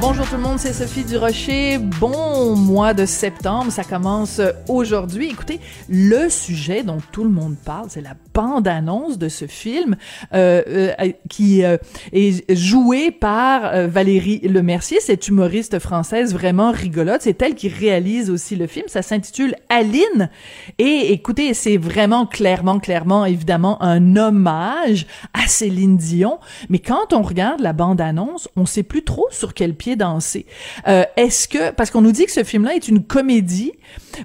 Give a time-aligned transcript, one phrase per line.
[0.00, 1.78] Bonjour tout le monde, c'est Sophie Durocher.
[1.78, 5.28] Bon mois de septembre, ça commence aujourd'hui.
[5.28, 5.58] Écoutez,
[5.88, 9.96] le sujet dont tout le monde parle, c'est la bande-annonce de ce film
[10.32, 11.78] euh, euh, qui euh,
[12.12, 17.22] est joué par Valérie Lemercier, cette humoriste française vraiment rigolote.
[17.22, 18.86] C'est elle qui réalise aussi le film.
[18.86, 20.30] Ça s'intitule Aline.
[20.78, 26.38] Et écoutez, c'est vraiment clairement, clairement, évidemment, un hommage à Céline Dion.
[26.68, 30.46] Mais quand on regarde la bande-annonce, on sait plus trop sur quel pied danser.
[30.86, 33.72] Euh, Est-ce que, parce qu'on nous dit que ce film-là est une comédie,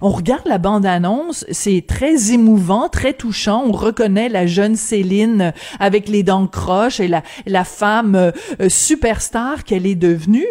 [0.01, 6.07] on regarde la bande-annonce, c'est très émouvant, très touchant, on reconnaît la jeune Céline avec
[6.07, 8.31] les dents croches et la, la femme euh,
[8.69, 10.47] superstar qu'elle est devenue,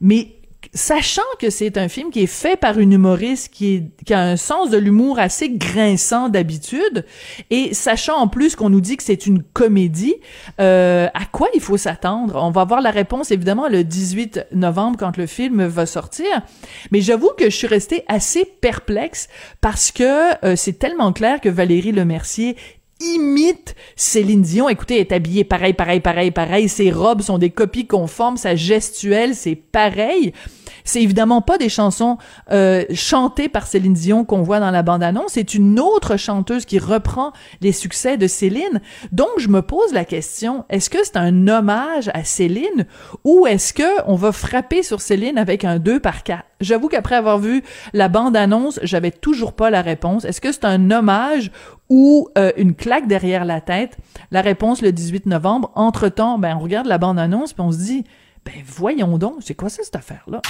[0.00, 0.35] mais
[0.74, 4.36] sachant que c'est un film qui est fait par une humoriste qui, qui a un
[4.36, 7.04] sens de l'humour assez grinçant d'habitude,
[7.50, 10.16] et sachant en plus qu'on nous dit que c'est une comédie,
[10.60, 12.36] euh, à quoi il faut s'attendre?
[12.42, 16.26] On va avoir la réponse évidemment le 18 novembre quand le film va sortir,
[16.90, 19.28] mais j'avoue que je suis restée assez perplexe
[19.60, 22.56] parce que euh, c'est tellement clair que Valérie Lemercier
[23.00, 24.68] imite Céline Dion.
[24.68, 26.68] Écoutez, elle est habillée pareil, pareil, pareil, pareil.
[26.68, 28.36] Ses robes sont des copies conformes.
[28.36, 30.32] Sa gestuelle, c'est pareil.
[30.86, 32.16] C'est évidemment pas des chansons
[32.52, 35.32] euh, chantées par Céline Dion qu'on voit dans la bande-annonce.
[35.32, 38.80] C'est une autre chanteuse qui reprend les succès de Céline.
[39.12, 42.86] Donc, je me pose la question, est-ce que c'est un hommage à Céline
[43.24, 46.44] ou est-ce que on va frapper sur Céline avec un 2 par 4?
[46.60, 47.62] J'avoue qu'après avoir vu
[47.92, 50.24] la bande-annonce, j'avais toujours pas la réponse.
[50.24, 51.50] Est-ce que c'est un hommage
[51.90, 53.98] ou euh, une claque derrière la tête?
[54.30, 55.72] La réponse le 18 novembre.
[55.74, 58.04] Entre-temps, ben, on regarde la bande-annonce puis on se dit,
[58.46, 60.40] ben voyons donc, c'est quoi ça cette affaire-là?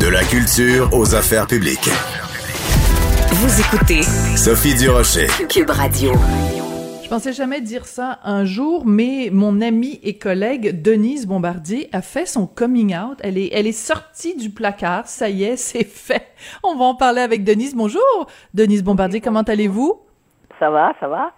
[0.00, 1.88] De la culture aux affaires publiques.
[3.30, 4.02] Vous écoutez
[4.36, 5.28] Sophie Durocher.
[5.48, 6.10] Cube Radio.
[7.04, 12.02] Je pensais jamais dire ça un jour, mais mon amie et collègue Denise Bombardier a
[12.02, 13.18] fait son coming out.
[13.22, 15.06] Elle est, elle est sortie du placard.
[15.06, 16.32] Ça y est, c'est fait.
[16.64, 17.76] On va en parler avec Denise.
[17.76, 19.20] Bonjour, Denise Bombardier.
[19.20, 20.00] Comment allez-vous?
[20.58, 21.32] Ça va, ça va?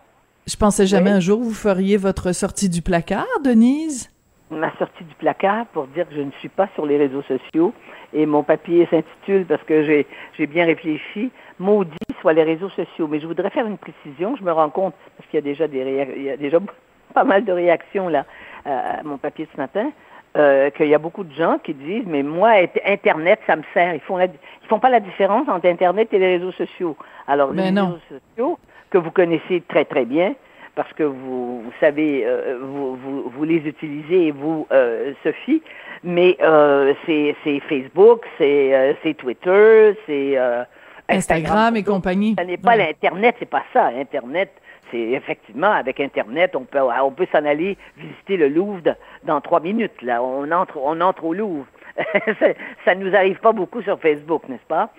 [0.46, 1.16] Je pensais jamais Oui.
[1.16, 4.10] un jour vous feriez votre sortie du placard, Denise.
[4.50, 7.72] Ma sortie du placard pour dire que je ne suis pas sur les réseaux sociaux
[8.12, 10.06] et mon papier s'intitule parce que j'ai
[10.36, 13.08] j'ai bien réfléchi maudit soit les réseaux sociaux.
[13.08, 14.36] Mais je voudrais faire une précision.
[14.36, 16.58] Je me rends compte parce qu'il y a déjà des réa- il y a déjà
[17.14, 18.26] pas mal de réactions là
[18.66, 19.90] euh, à mon papier ce matin.
[20.36, 23.62] euh, qu'il y a beaucoup de gens qui disent mais moi int- internet ça me
[23.72, 26.96] sert ils font la- ils font pas la différence entre internet et les réseaux sociaux
[27.28, 27.86] alors les Ben non.
[27.86, 28.00] réseaux
[28.36, 28.58] sociaux
[28.90, 30.34] que vous connaissez très très bien
[30.74, 35.62] parce que vous, vous savez, euh, vous, vous, vous les utilisez, vous, euh, Sophie,
[36.02, 40.64] mais euh, c'est c'est Facebook, c'est euh, c'est Twitter, c'est euh,
[41.08, 42.34] Instagram et compagnie.
[42.38, 42.78] Ça n'est pas Ouais.
[42.78, 43.86] l'Internet, c'est pas ça.
[43.86, 44.50] Internet,
[44.90, 48.80] c'est effectivement, avec Internet, on peut, on peut s'en aller visiter le Louvre
[49.24, 50.02] dans trois minutes.
[50.02, 51.66] Là, on entre, on entre au Louvre.
[52.40, 52.46] ça,
[52.84, 54.90] ça nous arrive pas beaucoup sur Facebook, n'est-ce pas?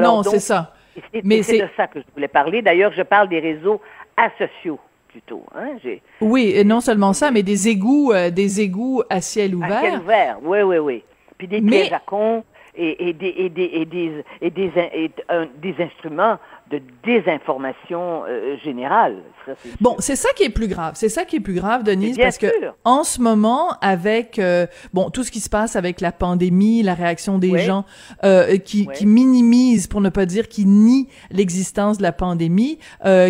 [0.00, 0.72] Non, c'est ça.
[1.12, 2.62] C'est Mais c'est c'est- de ça que je voulais parler.
[2.62, 3.80] D'ailleurs, je parle des réseaux
[4.16, 4.78] asociaux
[5.08, 5.42] plutôt.
[5.54, 5.70] Hein?
[5.82, 9.78] J'ai Oui, et non seulement ça, mais des égouts, euh, des égouts à ciel ouvert.
[9.78, 10.38] à ciel ouvert.
[10.42, 11.02] Oui, oui, oui.
[11.38, 12.44] Puis des Mais- pièges à con
[12.76, 16.38] et, et des et des et des et des, et un- des instruments
[16.70, 19.16] de désinformation euh, générale.
[19.46, 20.92] Ça, Bon, c'est ça qui est plus grave.
[20.96, 22.74] C'est ça qui est plus grave, Denise, Bien parce que sûr.
[22.84, 26.94] en ce moment, avec euh, bon tout ce qui se passe avec la pandémie, la
[26.94, 27.60] réaction des Oui.
[27.60, 27.84] gens
[28.24, 28.94] euh, qui, Oui.
[28.94, 32.78] qui minimisent, pour ne pas dire qui nient l'existence de la pandémie,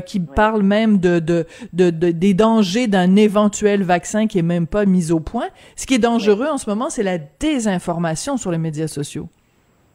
[0.07, 4.67] qui parlent même de, de, de, de- des dangers d'un éventuel vaccin qui est même
[4.67, 5.47] pas mis au point.
[5.77, 9.29] Ce qui est dangereux en ce moment, c'est la désinformation sur les médias sociaux.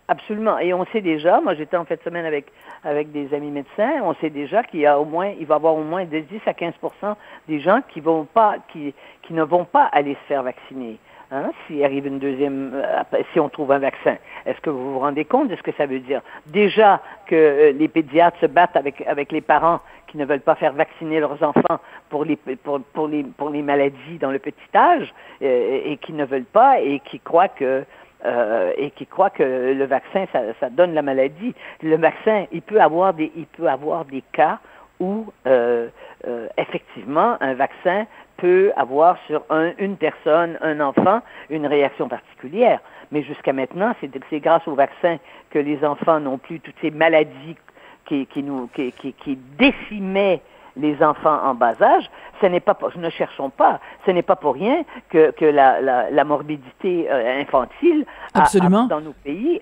[0.07, 0.59] Absolument.
[0.59, 2.45] Et on sait déjà, moi j'étais en de semaine avec,
[2.83, 5.57] avec des amis médecins, on sait déjà qu'il y a au moins, il va y
[5.57, 7.15] avoir au moins de 10 à 15%
[7.47, 8.93] des gens qui vont pas, qui,
[9.23, 10.99] qui ne vont pas aller se faire vacciner.
[11.31, 14.17] Hein, s'il arrive une deuxième, euh, si on trouve un vaccin.
[14.45, 16.21] Est-ce que vous vous rendez compte de ce que ça veut dire?
[16.45, 20.53] Déjà que euh, les pédiatres se battent avec, avec les parents qui ne veulent pas
[20.53, 21.79] faire vacciner leurs enfants
[22.09, 25.11] pour les, pour, pour les, pour les maladies dans le petit âge
[25.41, 27.83] euh, et qui ne veulent pas et qui croient que
[28.25, 30.25] euh, et qui croient que le vaccin,
[30.59, 31.53] ça, donne la maladie.
[31.81, 34.59] Le vaccin, il peut avoir des, il peut avoir des cas
[34.99, 35.89] où euh,
[36.25, 38.05] euh, effectivement un vaccin
[38.37, 42.79] peut avoir sur un, une personne, un enfant, une réaction particulière.
[43.11, 45.17] Mais jusqu'à maintenant, c'est grâce au vaccin
[45.49, 47.57] que les enfants n'ont plus toutes ces maladies
[48.05, 50.41] qui, nous qui décimaient
[50.75, 52.09] les enfants en bas âge,
[52.41, 56.09] ce n'est pas, ne cherchons pas, ce n'est pas pour rien que, que la, la,
[56.09, 58.85] la morbidité euh, infantile a- Absolument.
[58.85, 59.61] a- dans nos pays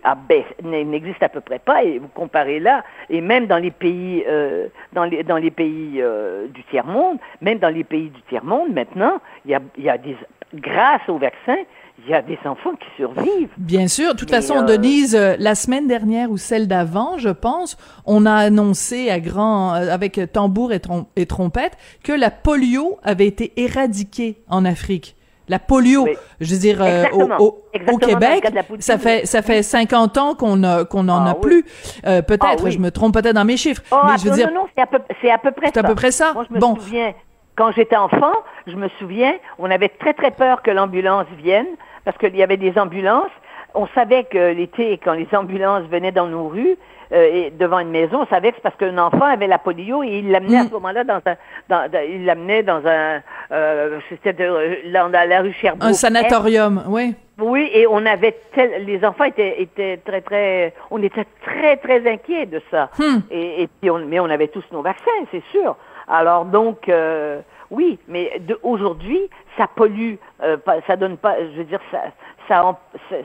[0.63, 1.83] n'existe à peu près pas.
[1.83, 5.99] Et vous comparez là, et même dans les pays, euh, dans les, dans les pays
[6.01, 9.59] euh, du tiers monde, même dans les pays du tiers monde, maintenant, il y a,
[9.77, 10.15] il y a des,
[10.53, 11.57] grâce au vaccin,
[12.03, 13.49] il y a des enfants qui survivent.
[13.57, 14.13] Bien sûr.
[14.13, 17.77] De toute Mais, façon, euh, Denise, euh, la semaine dernière ou celle d'avant, je pense,
[18.05, 22.97] on a annoncé à grand, euh, avec tambour et, trom- et trompette, que la polio
[23.03, 25.15] avait été éradiquée en Afrique.
[25.49, 26.11] La polio, Oui.
[26.39, 27.03] je veux dire, euh,
[27.39, 27.61] au,
[27.97, 28.47] Québec,
[28.79, 31.41] ça fait ça fait 50 ans qu'on a qu'on en Ah a oui.
[31.41, 31.65] plus.
[32.05, 32.71] Euh, peut-être, Ah oui.
[32.71, 34.67] je me trompe peut-être dans mes chiffres, Oh, mais attends, je veux dire, non, non,
[34.75, 35.87] c'est à peu, c'est à peu près c'est à ça.
[35.87, 36.31] peu près ça.
[36.33, 36.75] Moi, je me Bon.
[36.75, 37.13] souviens,
[37.57, 38.31] quand j'étais enfant,
[38.65, 41.67] je me souviens, on avait très, très peur que l'ambulance vienne,
[42.05, 43.31] parce qu'il y avait des ambulances.
[43.73, 46.75] On savait que l'été, quand les ambulances venaient dans nos rues,
[47.13, 50.01] euh, et devant une maison, on savait que c'est parce qu'un enfant avait la polio
[50.03, 50.67] et il l'amenait à Mm.
[50.67, 51.35] ce moment-là dans un,
[51.67, 53.21] dans, dans- il l'amenait dans un,
[53.51, 55.83] euh, c'était dans la rue Sherbrooke.
[55.89, 57.13] un sanatorium, oui.
[57.39, 62.09] Oui, et on avait tel, les enfants étaient, étaient très très, on était très très
[62.09, 62.89] inquiets de ça.
[62.99, 63.19] Hmm.
[63.31, 65.75] Et, et puis on, mais on avait tous nos vaccins, c'est sûr.
[66.07, 67.39] Alors donc euh,
[67.71, 68.33] oui, mais
[68.63, 72.11] aujourd'hui ça pollue, euh, ça donne pas, je veux dire ça,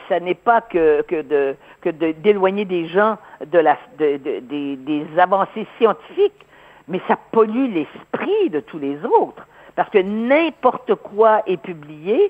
[0.08, 3.18] ça, n'est pas que de d'éloigner des gens
[3.52, 6.46] des, avancées scientifiques,
[6.86, 12.28] mais ça pollue l'esprit de tous les autres parce que n'importe quoi est publié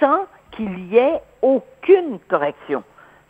[0.00, 2.82] sans qu'il y ait aucune correction.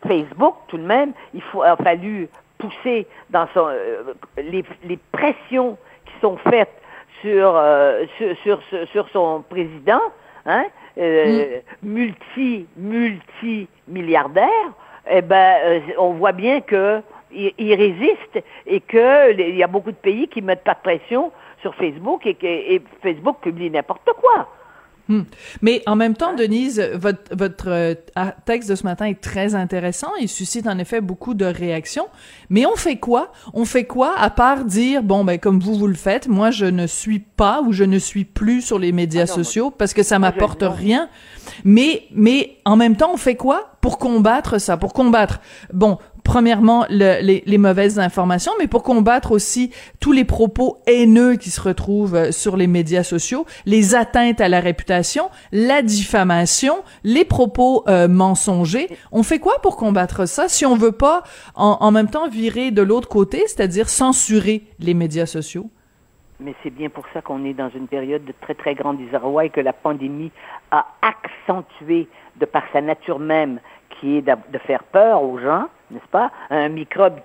[0.05, 2.27] Facebook, tout de même, il faut, a fallu
[2.57, 6.81] pousser dans euh, les pressions qui sont faites
[7.25, 10.01] sur, euh, sur, sur, sur- sur son président,
[10.45, 10.65] hein,
[10.99, 14.67] euh, multi, multi milliardaire,
[15.09, 17.01] eh ben, euh, on voit bien que
[17.31, 20.75] il, il résiste et que les- il y a beaucoup de pays qui mettent pas
[20.75, 21.31] de pression
[21.61, 24.47] sur Facebook et que et Facebook publie n'importe quoi.
[25.07, 25.21] Hmm.
[25.61, 27.93] Mais en même temps, Denise, votre, votre euh,
[28.45, 30.09] texte de ce matin est très intéressant.
[30.19, 32.07] Il suscite en effet beaucoup de réactions.
[32.49, 33.31] Mais on fait quoi?
[33.53, 36.65] On fait quoi à part dire, bon, ben, comme vous, vous le faites, moi, je
[36.65, 39.93] ne suis pas ou je ne suis plus sur les médias Ah non, sociaux parce
[39.93, 41.09] que ça m'apporte rien.
[41.63, 44.77] Mais, mais en même temps, on fait quoi pour combattre ça?
[44.77, 45.39] Pour combattre,
[45.71, 51.35] bon, premièrement, le- les, les mauvaises informations, mais pour combattre aussi tous les propos haineux
[51.35, 56.83] qui se retrouvent euh, sur les médias sociaux, les atteintes à la réputation, la diffamation,
[57.05, 58.89] les propos euh, mensongers.
[59.13, 61.23] On fait quoi pour combattre ça si on veut pas
[61.53, 65.69] en, en même temps virer de l'autre côté, c'est-à-dire censurer les médias sociaux?
[66.41, 69.45] Mais c'est bien pour ça qu'on est dans une période de très, très grand désarroi
[69.45, 70.31] et que la pandémie
[70.71, 72.09] a accentué,
[72.41, 73.59] de par sa nature même,
[73.91, 76.31] qui est de faire peur aux gens, n'est-ce pas?
[76.49, 77.19] Un microbe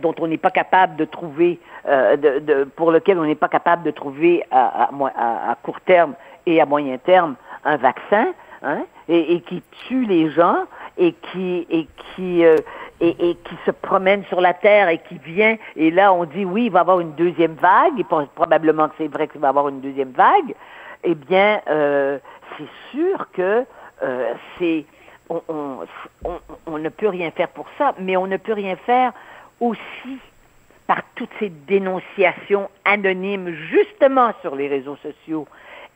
[0.00, 1.58] dont on n'est pas capable de trouver,
[1.88, 4.88] euh, pour lequel on n'est pas capable de trouver à,
[5.62, 6.14] court terme
[6.46, 8.28] et à moyen terme un vaccin,
[8.62, 10.58] hein, et, qui tue les gens
[10.98, 12.56] et qui et qui euh,
[13.00, 16.66] et, qui se promène sur la terre et qui vient et là on dit oui
[16.66, 19.48] il va y avoir une deuxième vague et pro- probablement que c'est vrai qu'il va
[19.48, 20.54] y avoir une deuxième vague
[21.02, 22.18] eh bien euh,
[22.56, 23.64] c'est sûr que
[24.58, 24.84] c'est
[25.32, 25.78] on, on,
[26.24, 29.12] on, on ne peut rien faire pour ça mais on ne peut rien faire
[29.60, 30.18] aussi
[30.86, 35.46] par toutes ces dénonciations anonymes justement sur les réseaux sociaux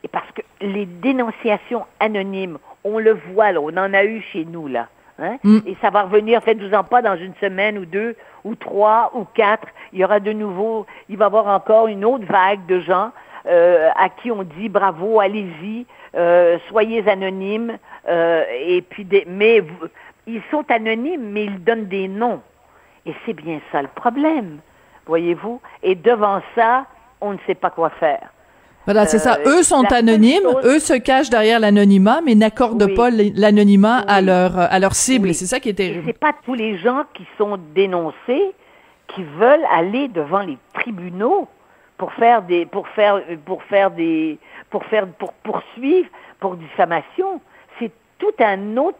[0.04, 4.44] et parce que les dénonciations anonymes, on le voit là, on en a eu chez
[4.44, 4.88] nous là.
[5.18, 5.38] Hein?
[5.42, 5.58] Mm.
[5.66, 9.24] Et ça va revenir, faites-vous en pas, dans une semaine ou deux, ou trois, ou
[9.24, 9.66] quatre.
[9.92, 13.10] Il y aura de nouveau, il va y avoir encore une autre vague de gens
[13.46, 17.78] euh, à qui on dit bravo, allez-y, euh, soyez anonymes.
[18.08, 19.62] Euh, et puis, des, mais
[20.26, 22.40] ils sont anonymes, mais ils donnent des noms.
[23.04, 24.58] Et c'est bien ça le problème,
[25.06, 25.60] voyez-vous.
[25.82, 26.86] Et devant ça,
[27.20, 28.28] on ne sait pas quoi faire.
[28.84, 29.38] Voilà, c'est ça.
[29.44, 32.94] Euh, Eux sont anonymes, chose- eux se cachent derrière l'anonymat, mais n'accordent Oui.
[32.94, 35.28] pas l'anonymat à leur à leur cible.
[35.28, 35.34] Oui.
[35.34, 36.04] C'est ça qui est terrible.
[36.06, 38.52] c'est pas tous les gens qui sont dénoncés
[39.08, 41.48] qui veulent aller devant les tribunaux
[41.98, 44.38] pour faire des pour faire pour faire des
[44.70, 46.08] pour faire pour poursuivre
[46.38, 47.40] pour diffamation.
[48.18, 48.98] Tout un autre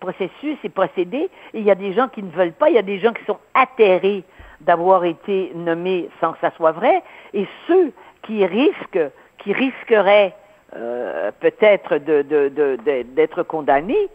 [0.00, 1.28] processus et procédé.
[1.54, 2.68] Et il y a des gens qui ne veulent pas.
[2.70, 4.24] Il y a des gens qui sont atterrés
[4.60, 7.02] d'avoir été nommés sans que ça soit vrai.
[7.34, 7.92] Et ceux
[8.22, 10.34] qui risquent qui risqueraient
[10.76, 14.08] euh, peut-être de, de, de- de- d'être condamnés,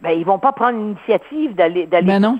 [0.00, 2.38] ben ils vont pas prendre l'initiative d'aller d'aller Ben non.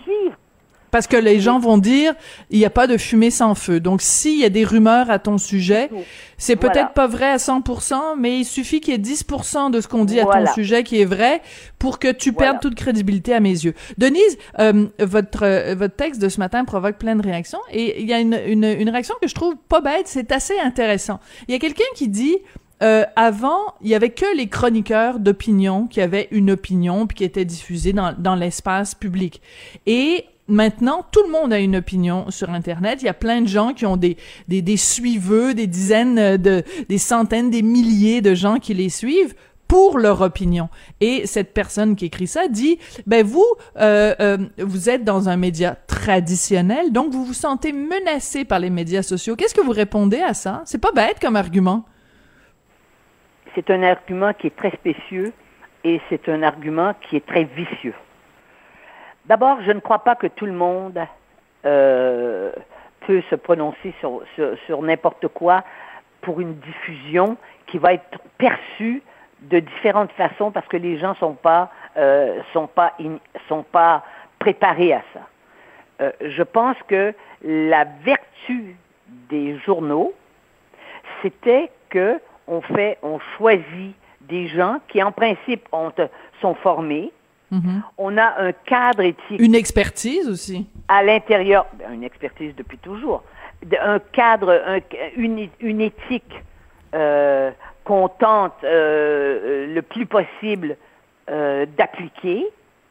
[0.90, 2.14] Parce que les gens vont dire,
[2.50, 3.80] il n'y a pas de fumée sans feu.
[3.80, 5.88] Donc, s'il y a des rumeurs à ton sujet,
[6.36, 6.86] c'est peut-être Voilà.
[6.88, 10.18] pas vrai à 100%, mais il suffit qu'il y ait 10% de ce qu'on dit
[10.20, 11.42] à ton sujet qui est vrai
[11.78, 12.52] pour que tu Voilà.
[12.52, 13.74] perdes toute crédibilité à mes yeux.
[13.98, 18.08] Denise, euh, votre euh, votre texte de ce matin provoque plein de réactions et il
[18.08, 21.20] y a une, une, une réaction que je trouve pas bête, c'est assez intéressant.
[21.48, 22.36] Il y a quelqu'un qui dit
[22.82, 27.24] euh, avant, il y avait que les chroniqueurs d'opinion qui avaient une opinion puis qui
[27.24, 29.42] étaient diffusés dans, dans l'espace public.
[29.86, 33.02] Et maintenant, tout le monde a une opinion sur Internet.
[33.02, 34.16] Il y a plein de gens qui ont des,
[34.48, 39.34] des, des suiveux, des dizaines de, des centaines, des milliers de gens qui les suivent
[39.70, 40.68] pour leur opinion.
[41.00, 45.36] Et cette personne qui écrit ça dit, ben vous, euh, euh, vous êtes dans un
[45.36, 49.36] média traditionnel, donc vous vous sentez menacé par les médias sociaux.
[49.36, 50.62] Qu'est-ce que vous répondez à ça?
[50.64, 51.84] C'est pas bête comme argument.
[53.54, 55.32] C'est un argument qui est très spécieux
[55.84, 57.94] et c'est un argument qui est très vicieux.
[59.30, 60.98] D'abord, je ne crois pas que tout le monde
[61.64, 62.50] euh,
[63.06, 65.62] peut se prononcer sur, n'importe quoi
[66.20, 67.36] pour une diffusion
[67.68, 69.04] qui va être perçue
[69.42, 71.36] de différentes façons parce que les gens sont
[71.96, 72.94] euh, sont pas
[73.48, 74.02] sont pas
[74.40, 75.20] préparés à ça.
[76.00, 78.74] Euh, je pense que la vertu
[79.28, 80.12] des journaux,
[81.22, 85.92] c'était que on fait, on choisit des gens qui en principe ont,
[86.40, 87.12] sont formés.
[87.50, 87.82] Mhm.
[87.98, 90.66] On a un cadre éthique Une expertise aussi.
[90.88, 93.22] à l'intérieur, ben, une expertise depuis toujours,
[93.82, 94.78] un cadre, un-
[95.16, 96.32] une, une éthique
[96.94, 97.50] euh,
[97.84, 100.76] qu'on tente euh, le plus possible
[101.28, 102.46] euh, d'appliquer.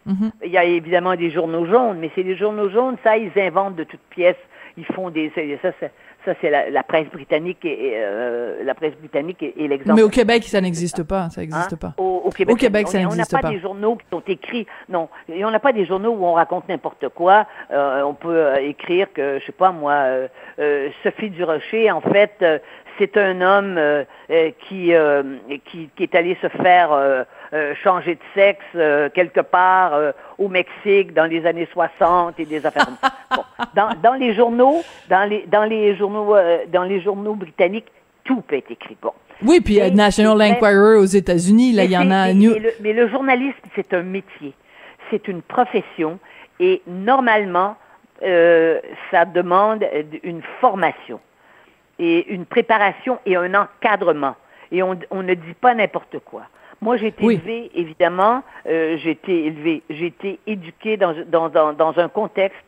[0.06, 0.32] Mhm.
[0.46, 3.76] Il y a évidemment des journaux jaunes, mais c'est les journaux jaunes, ça, ils inventent
[3.76, 4.36] de toutes pièces.
[4.78, 5.32] Ils font des.
[5.62, 5.92] Ça, c'est-
[6.26, 9.96] ça, c'est la, la presse britannique et, et, euh, la presse britannique est, est l'exemple.
[9.96, 11.30] Mais au Québec, ça n'existe pas.
[11.30, 11.44] Ça Hein?
[11.46, 11.94] n'existe pas.
[11.98, 13.50] Au, au Québec, Au Québec, on- ça on n'a n'existe pas, pas.
[13.50, 14.68] des journaux qui sont écrits.
[14.90, 17.48] Non, et on n'a pas des journaux où on raconte n'importe quoi.
[17.72, 20.28] Euh, on peut euh, écrire que, je sais pas moi, euh,
[20.60, 22.60] euh, Sophie Durocher, en fait, euh,
[23.00, 25.24] c'est un homme euh, euh, qui, euh,
[25.66, 27.24] qui qui est allé se faire euh,
[27.82, 28.66] changer de sexe
[29.16, 29.94] quelque part
[30.38, 32.86] au Mexique dans les années 60 et des affaires.
[33.36, 33.44] Bon,
[33.76, 36.36] dans, dans les journaux, dans les dans les journaux
[36.68, 37.88] dans les journaux britanniques,
[38.24, 38.98] tout peut être écrit.
[39.02, 39.14] Bon.
[39.44, 42.34] Oui, puis National Enquirer aux États-Unis, là, il y en a.
[42.34, 44.54] New- Mais, le, mais le journalisme, c'est un métier,
[45.10, 46.20] c'est une profession,
[46.60, 47.76] et normalement,
[48.20, 49.86] ça demande
[50.24, 51.20] une formation
[52.00, 54.36] et une préparation et un encadrement.
[54.72, 56.44] Et on, on ne dit pas n'importe quoi.
[56.82, 57.34] Moi, j'ai été Oui.
[57.36, 62.64] élevée, évidemment, euh, j'ai été élevée, j'ai été éduquée dans, dans, dans, dans un contexte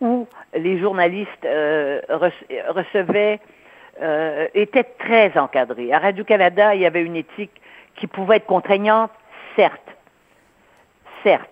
[0.00, 3.40] où les journalistes euh, rece- recevaient,
[4.00, 5.92] euh, étaient très encadrés.
[5.92, 7.60] À Radio-Canada, il y avait une éthique
[7.96, 9.10] qui pouvait être contraignante,
[9.56, 9.96] certes,
[11.24, 11.50] certes,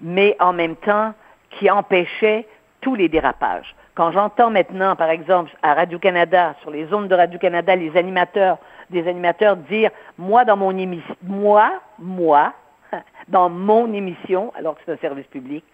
[0.00, 1.12] mais en même temps
[1.50, 2.46] qui empêchait
[2.80, 3.74] tous les dérapages.
[3.94, 8.58] Quand j'entends maintenant, par exemple, à Radio-Canada, sur les zones de Radio-Canada, les animateurs,
[8.90, 12.52] des animateurs dire, moi, dans mon émission, moi, moi,
[13.28, 15.64] dans mon émission, alors que c'est un service public,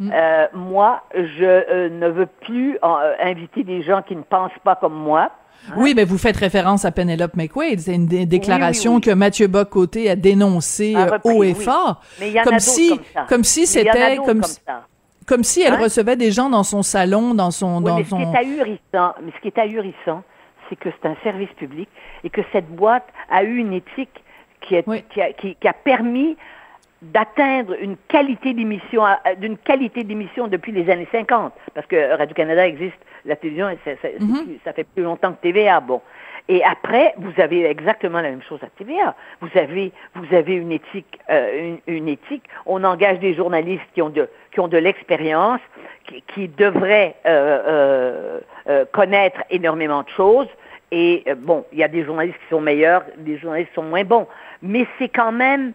[0.00, 4.74] euh, moi, je euh, ne veux plus euh, inviter des gens qui ne pensent pas
[4.74, 5.30] comme moi.
[5.76, 7.78] Oui, mais vous faites référence à Penelope McQuaid.
[7.78, 9.02] C'est une dé- déclaration oui, oui.
[9.02, 12.00] que Mathieu Bock-Côté a dénoncée euh, haut et fort.
[12.18, 13.26] Mais il y en comme a si, comme ça.
[13.28, 14.82] comme si en a c'était comme, comme si- ça.
[15.26, 15.78] Comme si elle Hein?
[15.82, 19.14] recevait des gens dans son salon, dans son, Oui, dans mais ce qui est ahurissant,
[19.22, 20.22] mais ce qui est ahurissant,
[20.68, 21.88] c'est que c'est un service public
[22.24, 24.22] et que cette boîte a eu une éthique
[24.60, 25.02] qui, est- Oui.
[25.10, 26.36] qui, a, qui- qui a permis
[27.02, 32.66] d'atteindre une qualité d'émission, à- d'une qualité d'émission depuis les années 50, parce que Radio-Canada
[32.66, 34.44] existe, la télévision, ça, ça- c'est Mhm.
[34.44, 36.00] plus- ça fait plus longtemps que TVA, bon.
[36.48, 39.14] Et après, vous avez exactement la même chose à TVA.
[39.40, 42.42] Vous avez, vous avez une éthique, euh, une, une éthique.
[42.66, 45.60] On engage des journalistes qui ont de, qui ont de l'expérience,
[46.06, 50.48] qui, qui devraient euh, euh, euh, connaître énormément de choses.
[50.90, 54.04] Et bon, il y a des journalistes qui sont meilleurs, des journalistes qui sont moins
[54.04, 54.26] bons.
[54.60, 55.72] Mais c'est quand même,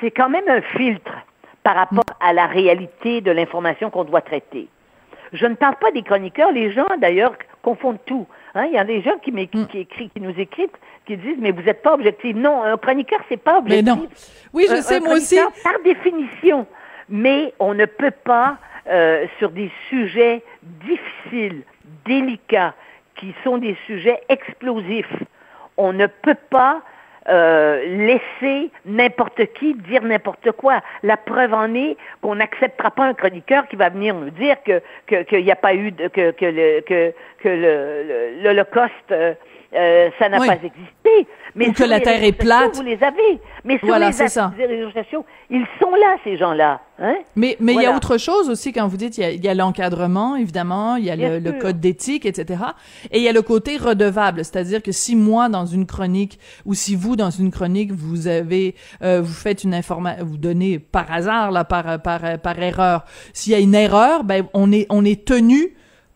[0.00, 1.12] c'est quand même un filtre
[1.62, 4.68] par rapport à la réalité de l'information qu'on doit traiter.
[5.32, 6.52] Je ne parle pas des chroniqueurs.
[6.52, 8.26] Les gens, d'ailleurs, confondent tout.
[8.54, 10.68] Hein, Il y a des gens qui, m'éc- qui, écrivent, qui nous écrivent,
[11.06, 12.36] qui disent, mais vous n'êtes pas objectif.
[12.36, 13.86] Non, un chroniqueur, c'est pas Mais objectif.
[13.86, 14.08] non.
[14.52, 15.38] Oui, je Un- sais, un moi aussi.
[15.64, 16.66] Par définition.
[17.08, 21.62] Mais on ne peut pas, euh, sur des sujets difficiles,
[22.04, 22.74] délicats,
[23.16, 25.22] qui sont des sujets explosifs,
[25.76, 26.82] on ne peut pas
[27.28, 30.80] euh, laisser n'importe qui dire n'importe quoi.
[31.04, 35.44] La preuve en est qu'on n'acceptera pas un chroniqueur qui va venir nous dire qu'il
[35.44, 36.32] n'y a pas eu de, que
[38.42, 39.14] l'Holocauste
[39.74, 40.46] euh, ça n'a Oui.
[40.48, 41.26] pas existé.
[41.54, 42.74] Mais Ou que la Terre est plate.
[42.74, 43.40] sociaux, Vous les avez.
[43.64, 44.52] Mais sur Voilà, les, ça.
[44.56, 46.80] les réseaux sociaux, ils sont là, ces gens-là.
[46.98, 47.16] Hein?
[47.36, 50.36] Mais mais il y a autre chose aussi quand vous dites il y a, l'encadrement
[50.36, 52.62] évidemment, il y a le, le code d'éthique etc.
[53.10, 56.74] Et il y a le côté redevable, c'est-à-dire que si moi dans une chronique ou
[56.74, 61.10] si vous dans une chronique vous avez euh, vous faites une information vous donnez par
[61.12, 65.04] hasard là par par par erreur, s'il y a une erreur, ben on est on
[65.04, 65.74] est tenu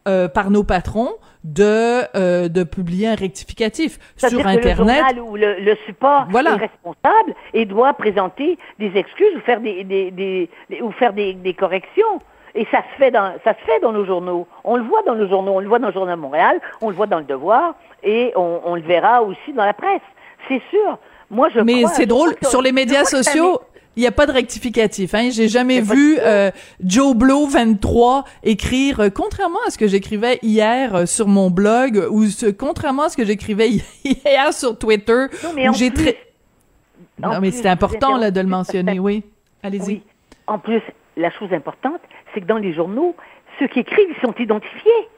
[0.09, 1.11] euh, par nos patrons
[1.47, 4.65] de euh, de publier un rectificatif sur que internet.
[4.65, 6.50] le journal ou le, le support Voilà.
[6.55, 11.12] est responsable et doit présenter des excuses ou faire des, des, des- des- ou faire
[11.12, 12.21] des, des corrections.
[12.57, 14.47] Et ça se fait dans ça se fait dans nos journaux.
[14.65, 16.88] On le voit dans nos journaux, on le voit dans le Journal de Montréal, on
[16.91, 20.00] le voit dans le Devoir et on, on le verra aussi dans la presse.
[20.49, 20.99] C'est sûr.
[21.31, 23.61] Moi je Mais c'est drôle, sur les médias sociaux,
[23.97, 25.15] il n'y a pas de rectificatif.
[25.15, 25.31] Hein.
[25.31, 26.50] J'ai jamais vu euh,
[26.85, 32.07] Joe Blow 23 écrire, euh, contrairement à ce que j'écrivais hier euh, sur mon blog,
[32.11, 33.71] ou ce- contrairement à ce que j'écrivais
[34.05, 36.17] hier sur Twitter, Non, mais où j'ai très...
[37.19, 39.25] Non, mais c'est important là de le mentionner, oui.
[39.62, 39.87] Allez-y.
[39.87, 40.03] Oui.
[40.47, 40.83] En plus,
[41.17, 42.00] la chose importante,
[42.35, 43.17] c'est que dans les journaux,
[43.59, 45.09] ceux qui écrivent ils sont identifiés.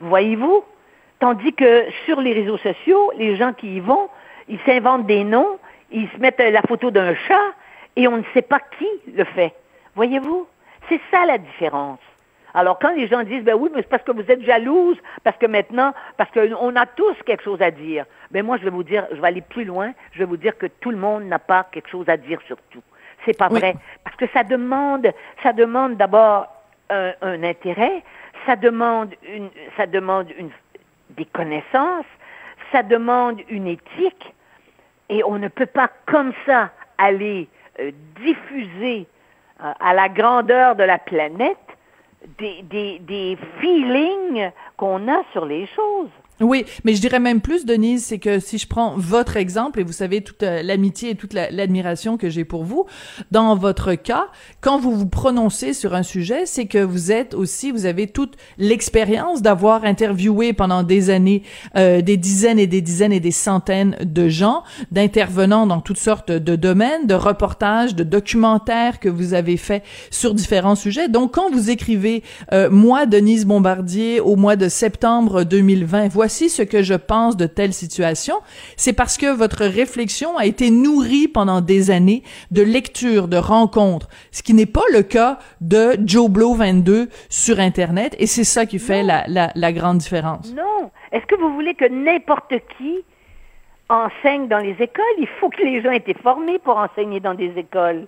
[0.00, 0.64] Voyez-vous?
[1.20, 4.08] Tandis que sur les réseaux sociaux, les gens qui y vont,
[4.48, 5.58] ils s'inventent des noms,
[5.92, 7.52] ils se mettent la photo d'un chat
[7.96, 9.54] et on ne sait pas qui le fait.
[9.94, 10.46] Voyez-vous?
[10.88, 11.98] C'est ça la différence.
[12.54, 15.36] Alors quand les gens disent ben oui, mais c'est parce que vous êtes jalouse, parce
[15.36, 18.04] que maintenant, parce qu'on a tous quelque chose à dire.
[18.30, 20.56] Ben moi je vais vous dire, je vais aller plus loin, je vais vous dire
[20.58, 22.82] que tout le monde n'a pas quelque chose à dire sur tout.
[23.24, 23.60] C'est pas Oui.
[23.60, 23.76] vrai.
[24.02, 25.08] Parce que ça demande,
[25.42, 26.48] ça demande d'abord
[26.88, 28.02] un, un intérêt,
[28.46, 30.50] ça demande une, ça demande une,
[31.10, 32.06] des connaissances,
[32.72, 34.34] ça demande une éthique,
[35.08, 37.59] et on ne peut pas comme ça aller euh,
[38.22, 39.06] diffuser
[39.62, 41.56] euh, à la grandeur de la planète
[42.38, 46.10] des, des feelings qu'on a sur les choses.
[46.40, 49.82] Oui, mais je dirais même plus, Denise, c'est que si je prends votre exemple, et
[49.82, 52.86] vous savez toute euh, l'amitié et toute la- l'admiration que j'ai pour vous,
[53.30, 54.28] dans votre cas,
[54.62, 58.36] quand vous vous prononcez sur un sujet, c'est que vous êtes aussi, vous avez toute
[58.56, 61.42] l'expérience d'avoir interviewé pendant des années
[61.76, 66.32] euh, des dizaines et des dizaines et des centaines de gens, d'intervenants dans toutes sortes
[66.32, 71.08] de domaines, de reportages, de documentaires que vous avez fait sur différents sujets.
[71.10, 72.22] Donc, quand vous écrivez,
[72.54, 77.46] euh, moi, Denise Bombardier, au mois de septembre 2020, voici ce que je pense de
[77.46, 78.36] telle situation,
[78.76, 84.08] c'est parce que votre réflexion a été nourrie pendant des années de lectures, de rencontres,
[84.32, 88.64] ce qui n'est pas le cas de Joe Blow 22 sur Internet, et c'est ça
[88.64, 90.52] qui fait la, la, la grande différence.
[90.56, 90.90] Non.
[91.12, 92.94] Est-ce que vous voulez que n'importe qui
[93.88, 95.04] enseigne dans les écoles?
[95.18, 98.06] Il faut que les gens aient été formés pour enseigner dans des écoles.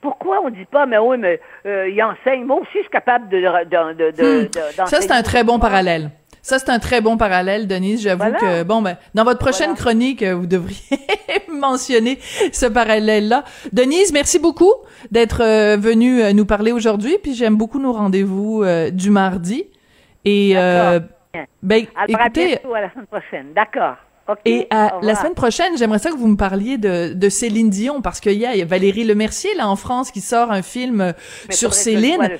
[0.00, 2.44] Pourquoi on ne dit pas, mais oui, mais euh, il enseigne.
[2.44, 4.86] Moi aussi, je suis capable de, de, de, de- Hmm.
[4.86, 6.10] Ça, c'est un très bon parallèle.
[6.44, 8.02] Ça, c'est un très bon parallèle, Denise.
[8.02, 8.38] J'avoue Voilà.
[8.38, 9.80] que, bon, ben, dans votre prochaine Voilà.
[9.80, 10.78] chronique, euh, vous devriez
[11.48, 12.18] mentionner
[12.52, 13.44] ce parallèle-là.
[13.72, 14.70] Denise, merci beaucoup
[15.10, 17.16] d'être euh, venue euh, nous parler aujourd'hui.
[17.22, 19.64] Puis j'aime beaucoup nos rendez-vous euh, du mardi.
[20.26, 21.00] Et, euh,
[21.62, 23.46] ben, Alors, écoutez, à la semaine prochaine.
[23.54, 23.96] D'accord.
[24.44, 28.02] Et à la semaine prochaine, j'aimerais ça que vous me parliez de, de Céline Dion,
[28.02, 31.14] parce qu'il y a Valérie Lemercier, là, en France, qui sort un film
[31.48, 32.38] Mais sur Céline.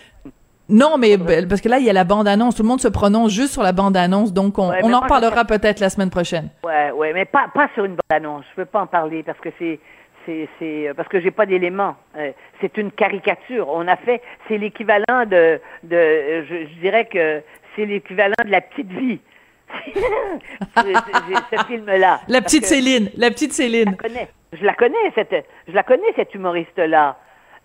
[0.69, 2.55] Non, mais parce que là, il y a la bande-annonce.
[2.57, 4.33] Tout le monde se prononce juste sur la bande-annonce.
[4.33, 6.49] Donc, on, Ouais, on en reparlera peut-être la semaine prochaine.
[6.65, 8.45] Ouais, ouais, mais pas, pas sur une bande-annonce.
[8.51, 9.79] Je peux pas en parler parce que c'est,
[10.25, 11.97] c'est, c'est, parce que j'ai pas d'éléments.
[12.17, 13.69] Euh, c'est une caricature.
[13.69, 17.43] On a fait, c'est l'équivalent de, de, euh, je, je dirais que
[17.77, 19.21] c'est l'équivalent de la petite vie.
[20.77, 22.21] Ce film-là.
[22.29, 23.97] La petite que Céline, la petite Je la Céline.
[23.97, 24.29] connais.
[24.53, 25.35] Je la connais, cette,
[25.69, 27.17] je la connais, cette humoriste-là.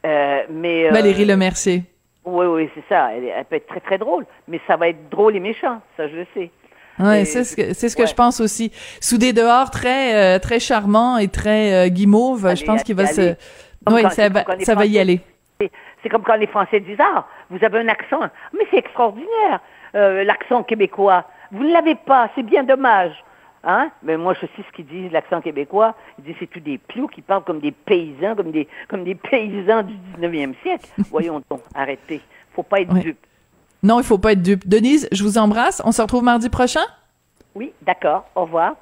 [0.05, 1.83] Euh, mais, euh, Valérie Lemercier.
[2.29, 3.11] Oui, oui, c'est ça.
[3.13, 4.25] Elle, peut être très, très drôle.
[4.47, 5.81] Mais ça va être drôle et méchant.
[5.97, 6.51] Ça, je le sais.
[6.99, 8.07] Et c'est ce que, c'est ce que ouais.
[8.07, 8.71] je pense aussi.
[8.99, 12.45] Soudé dehors, très, euh, très charmant et très euh, guimauve.
[12.45, 13.35] Allez, je pense qu'il va allez, se,
[13.89, 15.21] oui, ça va, ça va y aller.
[15.61, 15.71] C'est-
[16.03, 18.19] C'est comme quand les Français disent Ah, vous avez un accent.
[18.53, 19.61] Mais c'est extraordinaire,
[19.95, 21.25] euh, l'accent québécois.
[21.51, 23.13] Vous ne l'avez pas, c'est bien dommage.
[23.63, 23.91] Hein?
[24.03, 25.95] Mais moi, je sais ce qu'ils disent, l'accent québécois.
[26.17, 29.15] Ils disent c'est tous des plots qui parlent comme des paysans, comme des, comme des
[29.15, 30.87] paysans du 19e siècle?
[31.11, 32.21] Voyons donc, arrêtez.
[32.53, 33.25] faut pas être dupe.
[33.83, 34.67] Non, il faut pas être dupe.
[34.67, 35.81] Denise, je vous embrasse.
[35.85, 36.83] On se retrouve mardi prochain?
[37.55, 38.25] Oui, d'accord.
[38.35, 38.75] Au revoir.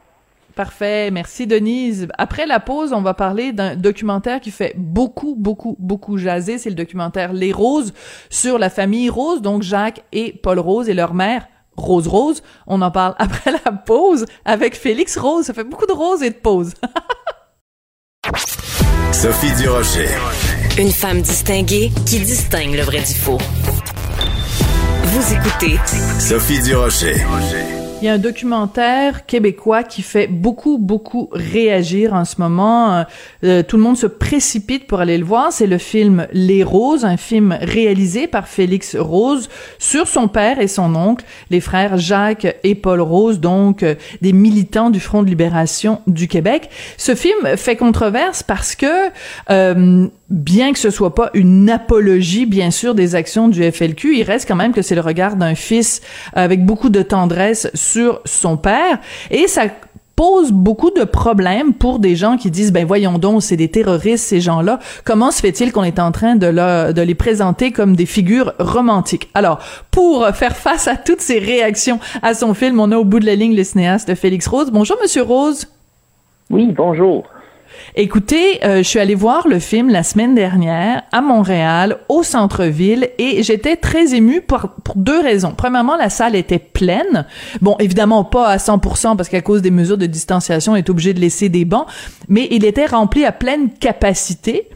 [0.55, 2.07] Parfait, merci Denise.
[2.17, 6.57] Après la pause, on va parler d'un documentaire qui fait beaucoup, beaucoup, beaucoup jaser.
[6.57, 7.93] C'est le documentaire Les Roses
[8.31, 12.41] sur la famille Rose, donc Jacques et Paul Rose et leur mère Rose Rose.
[12.65, 15.45] On en parle après la pause avec Félix Rose.
[15.45, 16.73] Ça fait beaucoup de roses et de pauses.
[19.13, 20.09] Sophie Durocher.
[20.77, 23.39] Une femme distinguée qui distingue le vrai du faux.
[25.03, 25.79] Vous écoutez
[26.19, 27.15] Sophie Durocher.
[27.99, 32.93] Il y a un documentaire québécois qui fait beaucoup, beaucoup réagir en ce moment.
[32.93, 33.03] Euh,
[33.43, 35.51] euh, tout le monde se précipite pour aller le voir.
[35.51, 40.67] C'est le film Les Roses, un film réalisé par Félix Rose sur son père et
[40.67, 45.29] son oncle, les frères Jacques et Paul Rose, donc euh, des militants du Front de
[45.29, 46.69] libération du Québec.
[46.97, 49.09] Ce film fait controverse parce que
[50.29, 54.47] bien que ce soit pas une apologie, bien sûr, des actions du FLQ, il reste
[54.47, 56.01] quand même que c'est le regard d'un fils
[56.33, 57.69] avec beaucoup de tendresse
[58.25, 58.99] son père.
[59.31, 59.63] Et ça
[60.15, 64.25] pose beaucoup de problèmes pour des gens qui disent ben voyons donc c'est des terroristes
[64.25, 64.79] ces gens-là.
[65.05, 69.29] Comment se fait-il qu'on est en train de, de les présenter comme des figures romantiques?
[69.35, 69.59] Alors
[69.91, 73.27] pour faire face à toutes ces réactions à son film on a au bout de
[73.27, 74.71] la ligne le cinéaste Félix Rose.
[74.71, 75.67] Bonjour monsieur Rose.
[76.49, 77.23] Oui bonjour
[77.99, 83.09] Écoutez, euh, je suis allée voir le film la semaine dernière à Montréal, au centre-ville,
[83.17, 85.55] et j'étais très émue pour, pour, deux raisons.
[85.57, 87.25] Premièrement, la salle était pleine.
[87.59, 91.15] Bon, évidemment pas à 100% parce qu'à cause des mesures de distanciation, on est obligé
[91.15, 91.87] de laisser des bancs,
[92.29, 94.69] mais il était rempli à pleine capacité.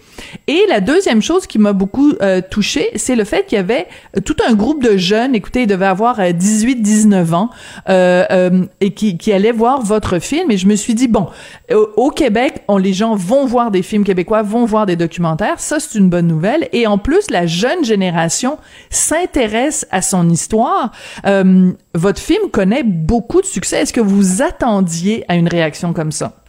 [0.47, 3.87] Et la deuxième chose qui m'a beaucoup euh, touchée, c'est le fait qu'il y avait
[4.17, 7.49] euh, tout un groupe de jeunes, écoutez, ils devaient avoir 18-19 euh, ans,
[7.89, 10.51] euh, euh, et qui, qui allaient voir votre film.
[10.51, 11.27] Et je me suis dit, bon,
[11.95, 15.59] au, Québec, les gens vont voir des films québécois, vont voir des documentaires.
[15.59, 16.67] Ça, c'est une bonne nouvelle.
[16.73, 18.57] Et en plus, la jeune génération
[18.89, 20.91] s'intéresse à son histoire.
[21.93, 23.81] votre film connaît beaucoup de succès.
[23.81, 26.40] Est-ce que vous attendiez à une réaction comme ça?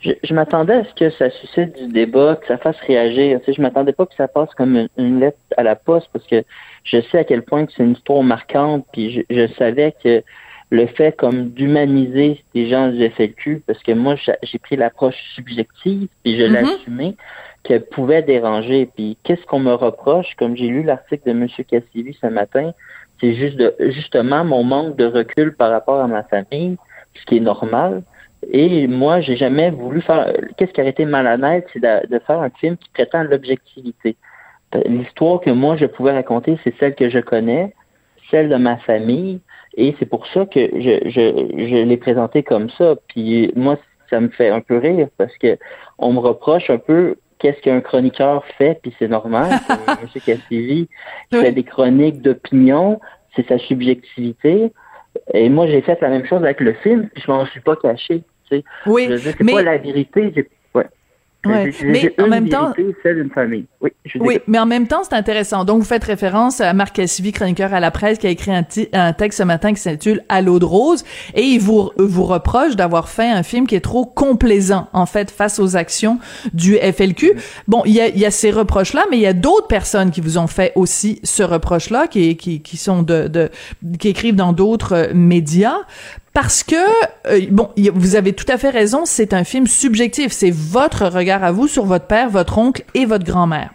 [0.00, 3.38] Je, m'attendais à ce que ça suscite du débat, que ça fasse réagir.
[3.40, 6.26] Tu sais, je m'attendais pas que ça passe comme une, lettre à la poste parce
[6.26, 6.42] que
[6.84, 10.22] je sais à quel point que c'est une histoire marquante, puis je, savais que
[10.70, 16.08] le fait comme d'humaniser des gens du FLQ, parce que moi j'ai pris l'approche subjective,
[16.22, 16.74] puis je mm-hmm.
[16.74, 17.16] assumé,
[17.62, 18.88] qu'elle pouvait déranger.
[18.94, 21.48] Puis qu'est-ce qu'on me reproche, comme j'ai lu l'article de M.
[21.68, 22.72] Cassivi ce matin,
[23.20, 26.78] c'est juste de, justement mon manque de recul par rapport à ma famille,
[27.14, 28.02] ce qui est normal.
[28.52, 30.32] Et moi, j'ai jamais voulu faire.
[30.56, 34.16] Qu'est-ce qui a été malhonnête, c'est de, faire un film qui prétend l'objectivité.
[34.86, 37.74] L'histoire que moi je pouvais raconter, c'est celle que je connais,
[38.30, 39.40] celle de ma famille,
[39.76, 42.94] et c'est pour ça que je, je, je l'ai présenté comme ça.
[43.08, 43.78] Puis moi,
[44.10, 45.56] ça me fait un peu rire parce que
[45.98, 49.50] on me reproche un peu qu'est-ce qu'un chroniqueur fait, puis c'est normal.
[49.88, 50.20] M.
[50.24, 50.88] Cassivi
[51.30, 53.00] qui fait des chroniques d'opinion,
[53.34, 54.72] c'est sa subjectivité.
[55.34, 57.76] Et moi, j'ai fait la même chose avec le film, puis je m'en suis pas
[57.76, 58.22] caché.
[58.86, 60.48] Oui, c'est pas la vérité.
[60.74, 61.72] Ouais.
[61.84, 62.72] mais en même temps,
[63.30, 63.66] famille.
[63.80, 63.90] Oui,
[64.20, 65.64] oui mais en même temps, c'est intéressant.
[65.64, 68.64] Donc, vous faites référence à Marc Cassivi, chroniqueur à la presse, qui a écrit un,
[68.92, 72.76] un texte ce matin qui s'intitule À l'eau de rose, et il vous, vous reproche
[72.76, 76.18] d'avoir fait un film qui est trop complaisant, en fait, face aux actions
[76.52, 77.32] du FLQ.
[77.68, 80.20] Bon, il y a, y a ces reproches-là, mais il y a d'autres personnes qui
[80.20, 83.50] vous ont fait aussi ce reproche-là, qui, qui, qui sont de, de,
[83.98, 85.78] qui écrivent dans d'autres médias
[86.32, 86.76] parce que
[87.26, 91.42] euh, bon, vous avez tout à fait raison, c'est un film subjectif, c'est votre regard
[91.42, 93.69] à vous sur votre père, votre oncle et votre grand-mère.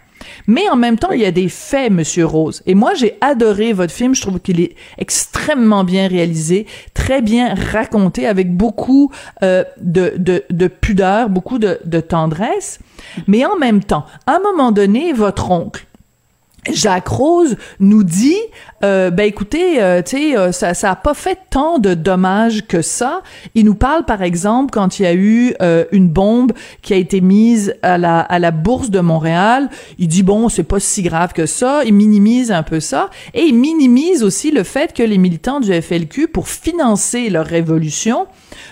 [0.46, 2.62] Mais en même temps, il y a des faits, Monsieur Rose.
[2.66, 4.14] Et moi, j'ai adoré votre film.
[4.14, 9.10] Je trouve qu'il est extrêmement bien réalisé, très bien raconté, avec beaucoup
[9.42, 12.78] euh, de, de, de, pudeur, beaucoup de, de tendresse.
[13.26, 15.85] Mais en même temps, à un moment donné, votre oncle,
[16.72, 18.36] Jacques Rose nous dit
[18.84, 22.66] euh, ben écoutez euh, tu sais euh, ça ça a pas fait tant de dommages
[22.66, 23.22] que ça.
[23.54, 26.52] Il nous parle par exemple quand il y a eu euh, une bombe
[26.82, 29.68] qui a été mise à la à la bourse de Montréal.
[29.98, 31.82] Il dit bon c'est pas si grave que ça.
[31.84, 33.10] Il minimise un peu ça.
[33.34, 38.26] Et il minimise aussi le fait que les militants du FLQ pour financer leur révolution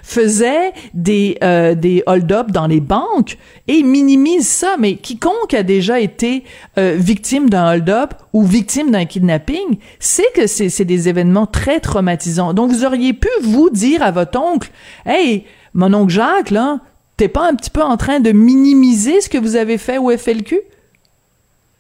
[0.06, 5.98] faisaient des euh, des hold-up dans les banques et minimise ça mais quiconque a déjà
[6.00, 6.44] été
[6.76, 12.54] victime d'un hold-up ou victime d'un kidnapping c'est que c'est des événements très traumatisants.
[12.54, 14.70] Donc, vous auriez pu, vous, dire à votre oncle,
[15.06, 16.80] Hey, mon oncle Jacques, là,
[17.16, 20.10] t'es pas un petit peu en train de minimiser ce que vous avez fait au
[20.10, 20.60] FLQ?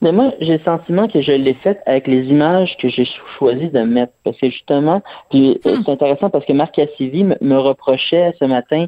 [0.04, 3.70] Mais moi, j'ai le sentiment que je l'ai fait avec les images que j'ai choisi
[3.70, 4.12] de mettre.
[4.22, 5.82] Parce que justement, puis euh, hmm.
[5.82, 8.84] c'est intéressant parce que Marc Cassivi me reprochait ce matin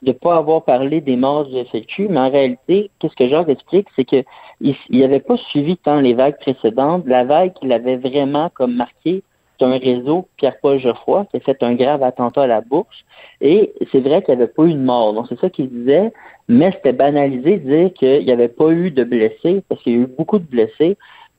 [0.00, 3.50] de ne pas avoir parlé des morts du FLQ, mais en réalité, qu'est-ce que Jacques
[3.50, 4.24] explique, c'est que
[4.62, 7.04] il n'avait pas suivi tant les vagues précédentes.
[7.06, 9.33] La vague qu'il avait vraiment comme marqué, c'est
[9.64, 13.04] un réseau Pierre-Paul Geoffroy qui a fait un grave attentat à la bourse.
[13.40, 15.12] Et c'est vrai qu'il n'y avait pas eu de mort.
[15.12, 16.12] Donc c'est ça qu'il disait,
[16.48, 19.96] mais c'était banalisé de dire qu'il n'y avait pas eu de blessés, parce qu'il y
[19.96, 20.96] a eu beaucoup de blessés.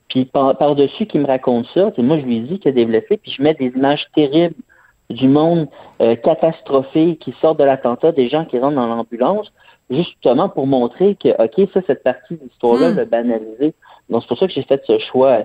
[0.08, 3.16] Puis par-dessus qu'il me raconte ça, moi je lui dis qu'il y a des blessés,
[3.16, 4.54] puis je mets des images terribles
[5.10, 5.68] du monde
[6.00, 9.52] euh, catastrophé qui sort de l'attentat, des gens qui rentrent dans l'ambulance,
[9.90, 12.96] justement pour montrer que, OK, ça, cette partie d'histoire-là, hmm.
[12.96, 13.74] le banaliser.
[14.08, 15.40] Donc, c'est pour ça que j'ai fait ce choix.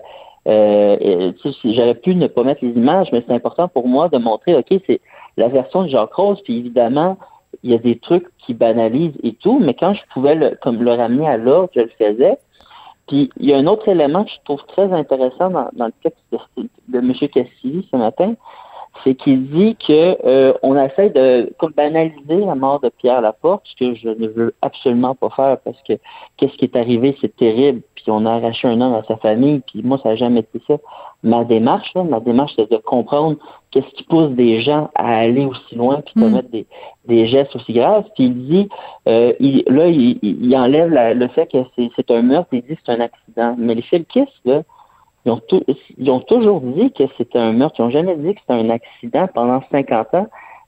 [0.48, 1.32] Euh,
[1.64, 4.68] J'aurais pu ne pas mettre les images, mais c'est important pour moi de montrer, OK,
[4.88, 5.02] c'est
[5.38, 7.18] la version de Jacques Rose, puis évidemment,
[7.64, 10.82] il y a des trucs qui banalisent et tout, mais quand je pouvais le, comme
[10.82, 12.38] le ramener à l'ordre, je le faisais.
[13.08, 15.94] Puis il y a un autre élément que je trouve très intéressant dans, dans le
[16.04, 17.14] texte de, de M.
[17.14, 18.36] Cassidy ce matin,
[19.04, 23.64] c'est qu'il dit que euh, on essaie de comme banaliser la mort de Pierre Laporte,
[23.66, 25.94] ce que je ne veux absolument pas faire parce que
[26.38, 29.62] qu'est-ce qui est arrivé, c'est terrible, puis on a arraché un homme à sa famille,
[29.66, 30.78] puis moi ça n'a jamais été ça.
[31.24, 33.38] Ma démarche, là, ma démarche, c'est de comprendre
[33.70, 36.66] qu'est-ce qui pousse des gens à aller aussi loin puis commettre des,
[37.06, 38.06] des gestes aussi graves.
[38.16, 38.70] Puis il dit,
[39.08, 41.60] euh, il, là, il, il enlève le fait que
[41.96, 43.56] c'est un meurtre, il dit que c'est un accident.
[43.58, 44.64] Mais les Felkis, là,
[45.26, 45.42] ils ont,
[45.98, 47.76] ils ont toujours dit que c'était un meurtre.
[47.80, 50.28] Ils n'ont jamais dit que c'était un accident pendant 50 ans.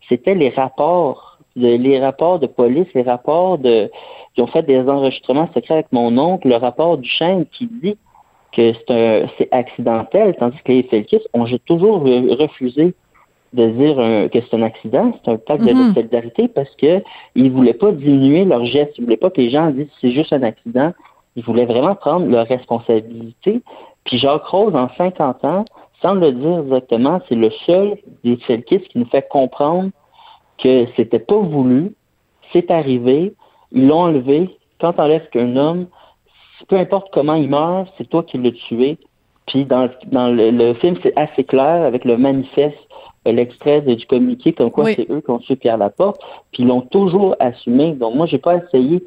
[0.10, 3.90] C'était les rapports, les rapports de police, les rapports de.
[4.36, 7.98] Ils ont fait des enregistrements secrets avec mon oncle, le rapport du chêne qui dit
[8.52, 12.94] que c'est accidentel, tandis que les Felkis ont toujours refusé
[13.54, 15.94] de dire que c'est un accident, c'est un pacte de mm-hmm.
[15.94, 17.02] solidarité parce que
[17.36, 20.34] ils voulaient pas diminuer leurs gestes, ils voulaient pas que les gens disent c'est juste
[20.34, 20.92] un accident.
[21.36, 23.62] Ils voulaient vraiment prendre leur responsabilité.
[24.06, 25.66] Puis Jacques Rose, en 50 ans,
[26.02, 29.90] sans le dire exactement, c'est le seul des Felkis qui nous fait comprendre
[30.58, 31.94] que c'était pas voulu,
[32.52, 33.34] c'est arrivé,
[33.72, 34.58] ils l'ont enlevé.
[34.80, 35.88] Quand t'enlèves qu'un homme,
[36.68, 38.98] peu importe comment il meurt, c'est toi qui l'as tué.
[39.48, 42.78] Puis dans, dans le, film, c'est assez clair avec le manifeste,
[43.28, 46.22] euh, l'extrait du communiqué, comme quoi c'est eux qui ont tué Pierre Laporte.
[46.52, 47.94] Puis ils l'ont toujours assumé.
[47.94, 49.04] Donc moi, j'ai pas essayé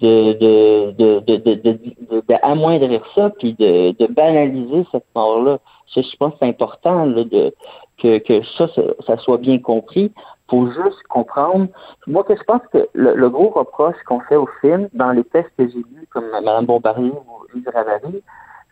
[0.00, 5.58] de, de, de, de, ça, puis de, de banaliser cette mort-là.
[5.94, 7.52] Je pense que c'est important là, de,
[7.98, 8.68] que, que ça,
[9.06, 10.12] ça, soit bien compris.
[10.48, 11.68] Faut juste comprendre.
[12.06, 15.52] Moi, que je pense que le, gros reproche qu'on fait au film, dans les textes
[15.56, 18.22] que j'ai lus, comme Mme Bombardier ou Lise Ravary,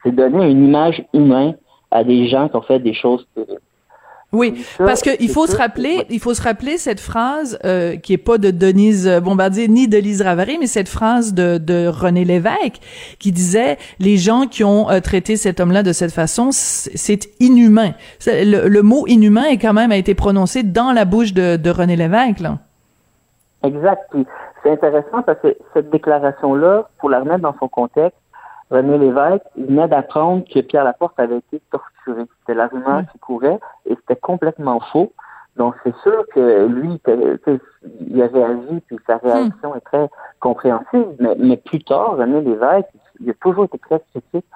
[0.03, 1.57] c'est donner une image humaine
[1.91, 3.61] à des gens qui ont fait des choses terribles.
[4.38, 8.18] Oui, parce qu'il faut se rappeler, il faut se rappeler cette phrase euh, qui est
[8.18, 12.81] pas de Denise Bombardier ni de Lise Ravary, mais cette phrase de, de René Lévesque
[13.18, 17.92] qui disait les gens qui ont euh, traité cet homme-là de cette façon, c'est inhumain.
[18.27, 21.96] Le, mot inhumain est quand même a été prononcé dans la bouche de, de René
[21.96, 22.40] Lévesque.
[22.40, 22.59] Là.
[23.64, 24.14] Exact.
[24.62, 28.18] C'est intéressant parce que cette déclaration-là, pour la remettre dans son contexte,
[28.71, 32.27] René Lévesque, il venait d'apprendre que Pierre Laporte avait été torturé.
[32.41, 35.13] C'était la rumeur qui courait et c'était complètement faux.
[35.57, 37.01] Donc c'est sûr que lui,
[38.01, 42.89] il avait agi, puis sa réaction est très compréhensible, mais, mais plus tard, René Lévesque,
[43.21, 44.47] il a toujours été très critique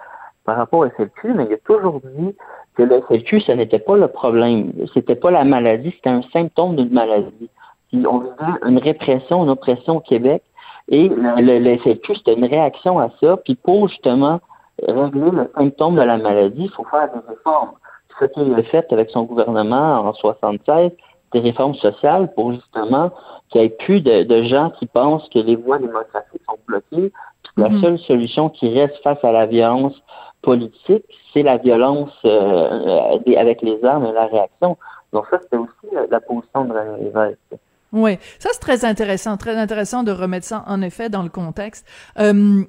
[0.45, 2.37] par rapport au SLQ, mais il a toujours dit
[2.77, 4.73] que le SLQ, ce n'était pas le problème.
[4.95, 7.51] C'était pas la maladie, c'était un symptôme d'une maladie.
[7.93, 10.43] on vivait une répression, une oppression au Québec,
[10.93, 13.39] et le, le, c'était une réaction à ça.
[13.39, 14.41] Puis pour justement
[14.87, 17.73] régler le symptôme de la maladie, il faut faire des réformes.
[18.21, 20.93] Ce qu'il a fait avec son gouvernement en 76,
[21.33, 23.11] des réformes sociales pour justement
[23.49, 27.11] qu'il n'y ait plus de, gens qui pensent que les voies démocratiques sont bloquées.
[27.43, 27.81] Puis la mm-hmm.
[27.81, 29.95] seule solution qui reste face à la violence
[30.43, 34.77] politique, c'est la violence euh, avec les armes et la réaction.
[35.15, 37.39] Donc ça, c'était aussi la, position de René Lévesque.
[37.93, 41.87] Oui, ça c'est très intéressant, très intéressant de remettre ça en effet dans le contexte.
[42.19, 42.65] Euh,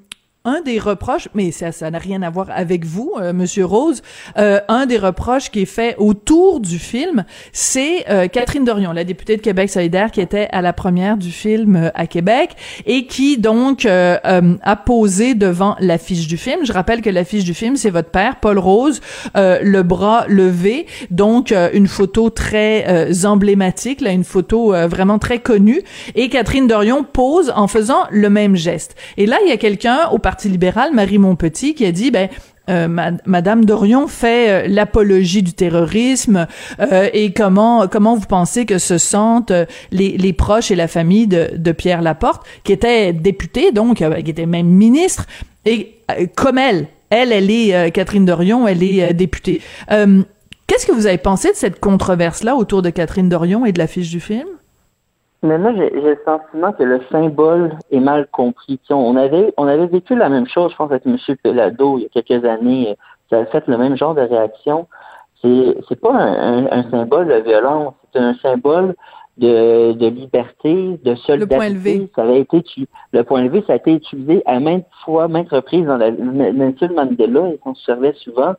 [0.46, 4.02] un des reproches, mais ça, ça n'a rien à voir avec vous, euh, Monsieur Rose.
[4.38, 9.06] Euh, un des reproches qui est fait autour du film, c'est euh, Catherine Dorion, la
[9.06, 13.06] députée de Québec solidaire, qui était à la première du film euh, à Québec et
[13.08, 16.66] qui donc a posé devant l'affiche du film.
[16.66, 19.00] Je rappelle que l'affiche du film, c'est votre père, Paul Rose,
[19.36, 25.82] le bras levé, donc une photo très emblématique, là, une photo vraiment très connue.
[26.16, 28.96] Et Catherine Dorion pose en faisant le même geste.
[29.18, 32.30] Et là, il y a quelqu'un au libéral, Marie Montpetit, qui a dit, ben,
[32.70, 32.88] euh,
[33.26, 36.48] Madame Dorion fait euh, l'apologie du terrorisme
[36.80, 39.52] euh, et comment comment vous pensez que se sentent
[39.92, 44.46] les, proches et la famille de, de Pierre Laporte qui était député donc qui était
[44.46, 45.26] même ministre
[45.66, 45.98] et
[46.36, 49.62] comme elle elle elle est Catherine Dorion elle est députée.
[49.90, 53.80] Qu'est-ce que vous avez pensé de cette controverse là autour de Catherine Dorion et de
[53.80, 54.48] l'affiche du film?
[55.44, 58.80] Mais moi, j'ai le sentiment que le symbole est mal compris.
[58.90, 61.18] on avait, on avait vécu la même chose, je pense, avec M.
[61.44, 62.96] Pelado il y a quelques années.
[63.30, 64.88] Ça a fait le même genre de réaction.
[65.42, 68.96] C'est, c'est pas un, symbole de violence, c'est un symbole
[69.38, 71.40] de, de liberté, de solidarité.
[71.40, 72.10] Le point levé.
[72.16, 72.64] Ça avait été,
[73.12, 76.92] le point levé, ça a été utilisé à maintes fois, maintes reprises dans la Nelson
[76.96, 78.54] Mandela, et on se servait souvent.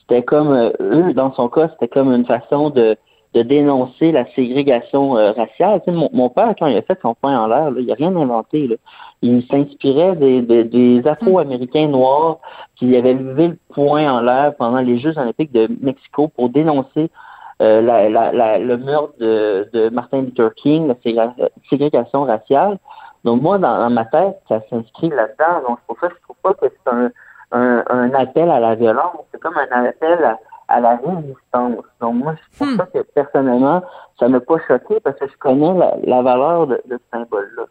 [0.00, 2.96] C'était comme, euh, eux, dans son cas, c'était comme une façon de,
[3.34, 5.80] de dénoncer la ségrégation euh, raciale.
[5.86, 7.94] Tu sais, mon, mon, père, quand il a fait son point en l'air, il n'a
[7.94, 8.66] rien inventé.
[8.66, 8.76] Là.
[9.22, 12.38] Il s'inspirait des, des, des Afro-Américains noirs
[12.76, 17.10] qui avaient levé le point en l'air pendant les Jeux olympiques de Mexico pour dénoncer
[17.62, 21.34] euh, la, la, le meurtre de, de, Martin Luther King, la
[21.68, 22.78] ségrégation raciale.
[23.22, 25.68] Donc moi, dans, dans ma tête, ça s'inscrit là-dedans.
[25.68, 27.10] Donc c'est pour ça que je trouve pas que c'est un,
[27.52, 29.18] un, un, appel à la violence.
[29.30, 30.38] C'est comme un appel à,
[30.70, 31.84] à la résistance.
[32.00, 32.76] Donc moi, c'est pour hmm.
[32.78, 33.82] ça que personnellement,
[34.18, 37.64] ça m'a pas choqué parce que je connais la, la valeur de, de ce symbole-là.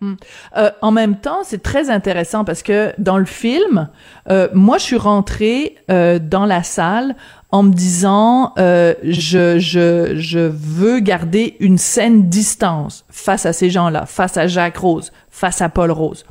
[0.00, 0.14] Hmm.
[0.56, 3.88] Euh, en même temps, c'est très intéressant parce que dans le film,
[4.30, 7.16] euh, moi, je suis rentrée euh, dans la salle
[7.50, 14.04] en me disant, je, je, je veux garder une saine distance face à ces gens-là,
[14.04, 16.26] face à Jacques Rose, face à Paul Rose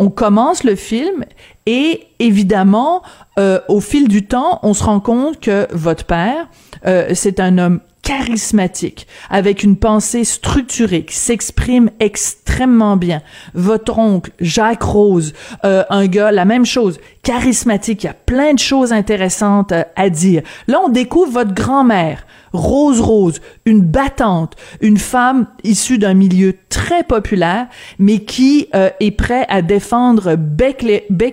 [0.00, 1.24] on commence le film
[1.66, 3.02] et évidemment,
[3.38, 6.48] euh, au fil du temps, on se rend compte que votre père,
[6.86, 13.22] euh, c'est un homme charismatique, avec une pensée structurée, qui s'exprime extrêmement bien.
[13.54, 15.32] Votre oncle, Jacques Rose,
[15.64, 20.10] euh, un gars, la même chose, charismatique, il y a plein de choses intéressantes à
[20.10, 20.42] dire.
[20.66, 27.04] Là, on découvre votre grand-mère, Rose Rose, une battante, une femme issue d'un milieu très
[27.04, 27.68] populaire,
[28.00, 30.84] mais qui euh, est prêt à défendre bec,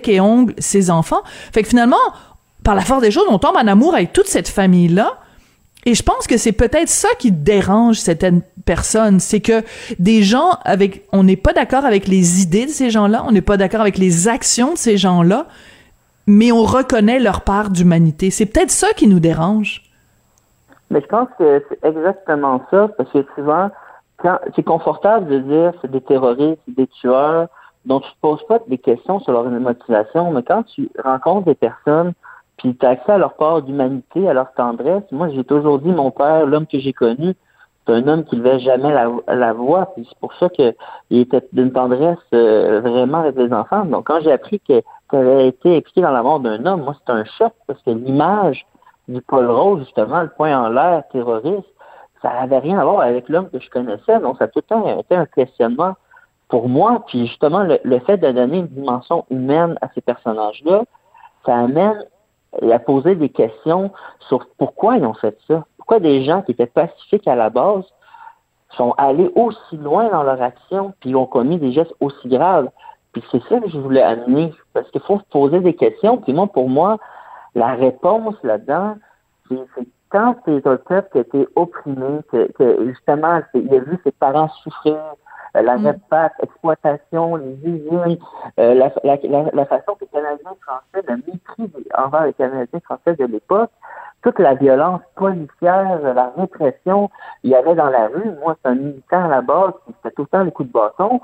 [0.06, 1.22] et ongle ses enfants.
[1.52, 1.96] Fait que finalement,
[2.62, 5.18] par la force des choses, on tombe en amour avec toute cette famille-là.
[5.86, 9.62] Et je pense que c'est peut-être ça qui dérange certaines personnes, c'est que
[9.98, 13.40] des gens avec, on n'est pas d'accord avec les idées de ces gens-là, on n'est
[13.40, 15.46] pas d'accord avec les actions de ces gens-là,
[16.26, 18.30] mais on reconnaît leur part d'humanité.
[18.30, 19.82] C'est peut-être ça qui nous dérange.
[20.90, 23.70] Mais je pense que c'est exactement ça, parce que souvent,
[24.18, 27.48] quand c'est confortable de dire c'est des terroristes, des tueurs,
[27.84, 31.54] dont tu ne poses pas des questions sur leur motivation, mais quand tu rencontres des
[31.54, 32.12] personnes,
[32.58, 35.90] puis tu as accès à leur part d'humanité, à leur tendresse, moi j'ai toujours dit
[35.90, 37.34] mon père, l'homme que j'ai connu,
[37.86, 40.74] c'est un homme qui ne levait jamais la, la voix, puis c'est pour ça qu'il
[41.10, 43.86] était d'une tendresse euh, vraiment avec les enfants.
[43.86, 47.12] Donc quand j'ai appris qu'il avait été impliqué dans la mort d'un homme, moi c'était
[47.12, 48.66] un choc, parce que l'image
[49.08, 51.66] du Paul Rose, justement, le point en l'air terroriste,
[52.22, 54.20] ça n'avait rien à voir avec l'homme que je connaissais.
[54.20, 55.94] Donc, ça a tout le temps été un questionnement
[56.48, 57.04] pour moi.
[57.06, 60.82] Puis, justement, le, fait de donner une dimension humaine à ces personnages-là,
[61.46, 62.04] ça amène
[62.70, 63.90] à poser des questions
[64.28, 65.64] sur pourquoi ils ont fait ça.
[65.76, 67.84] Pourquoi des gens qui étaient pacifiques à la base
[68.76, 72.68] sont allés aussi loin dans leur action puis ont commis des gestes aussi graves.
[73.12, 76.18] Puis c'est ça que je voulais amener, parce qu'il faut poser des questions.
[76.18, 76.98] Puis moi, pour moi,
[77.54, 78.96] la réponse là-dedans,
[79.48, 84.48] c'est quand c'est un peuple qui a opprimé, que, justement, il a vu ses parents
[84.62, 84.98] souffrir,
[85.62, 85.96] la mm.
[86.42, 88.18] exploitation, les usines,
[88.58, 93.70] euh, la, façon que les Canadiens français, le mépris envers les Canadiens français de l'époque,
[94.22, 97.10] toute la violence policière, la répression,
[97.42, 98.30] il y avait dans la rue.
[98.40, 100.72] Moi, c'est un militant à la base qui fait tout le temps les coups de
[100.72, 101.20] bâton.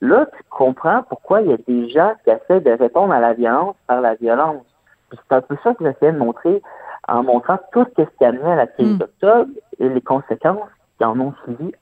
[0.00, 3.34] Là, tu comprends pourquoi il y a des gens qui essaient de répondre à la
[3.34, 4.64] violence par la violence.
[5.10, 6.62] C'est un peu ça que j'essayais de montrer
[7.08, 8.98] en montrant tout ce qui a amené à la crise hmm.
[8.98, 11.72] d'octobre et les conséquences qui en ont suivi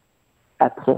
[0.58, 0.96] après.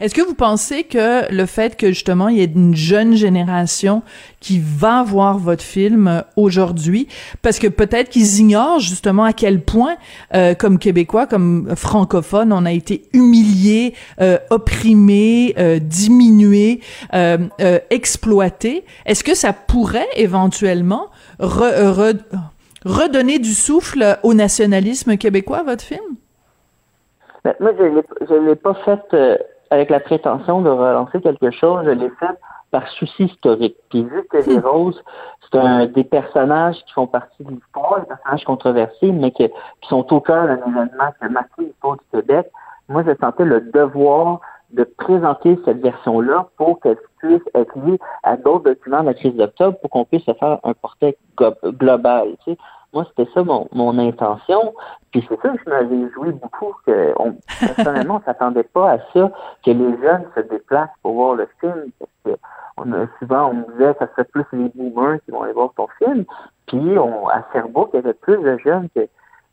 [0.00, 4.02] Est-ce que vous pensez que le fait que justement il y ait une jeune génération
[4.40, 7.08] qui va voir votre film euh, aujourd'hui,
[7.42, 9.96] parce que peut-être qu'ils ignorent justement à quel point,
[10.34, 15.78] euh, comme Québécois, comme francophones, on a été humiliés, euh, opprimés, euh,
[17.14, 26.00] euh, euh, est-ce que ça pourrait éventuellement redonner du souffle au nationalisme québécois, votre film?
[27.44, 29.00] Ben, moi, je ne l'ai pas fait
[29.72, 32.38] avec la prétention de relancer quelque chose, je l'ai fait
[32.70, 33.76] par souci historique.
[33.88, 34.66] Puis vu que les hmm.
[34.66, 35.02] Roses,
[35.42, 39.50] c'est un des personnages qui font partie de l'histoire, des personnages controversés, mais qui
[39.88, 42.50] sont au cœur d'un événement qui a marqué l'histoire du Québec,
[42.88, 44.40] moi, je sentais le devoir
[44.72, 49.34] de présenter cette version-là pour qu'elle puisse être liée à d'autres documents de la crise
[49.34, 51.16] d'octobre pour qu'on puisse se faire un portrait
[51.64, 52.28] global.
[52.44, 52.58] Tu sais.
[52.92, 54.74] Moi, c'était ça mon, mon intention.
[55.10, 58.98] Puis c'est ça que je m'avais joué beaucoup, que on, personnellement, on s'attendait pas à
[59.12, 59.30] ça,
[59.64, 61.90] que les jeunes se déplacent pour voir le film.
[61.98, 62.40] Parce que
[62.76, 65.52] on a, souvent, on me disait que ça serait plus les boomers qui vont aller
[65.52, 66.24] voir ton film.
[66.66, 69.08] Puis on, à Sherbrooke, il y avait plus de jeunes que,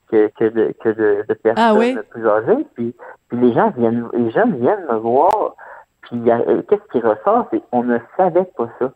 [0.10, 2.68] que, que, de, que de, de ah personnes plus âgées.
[2.76, 2.96] Puis,
[3.28, 5.56] puis les gens viennent, les jeunes viennent me voir.
[6.02, 8.92] Puis qu'est-ce qui ressort, c'est qu'on ne savait pas ça.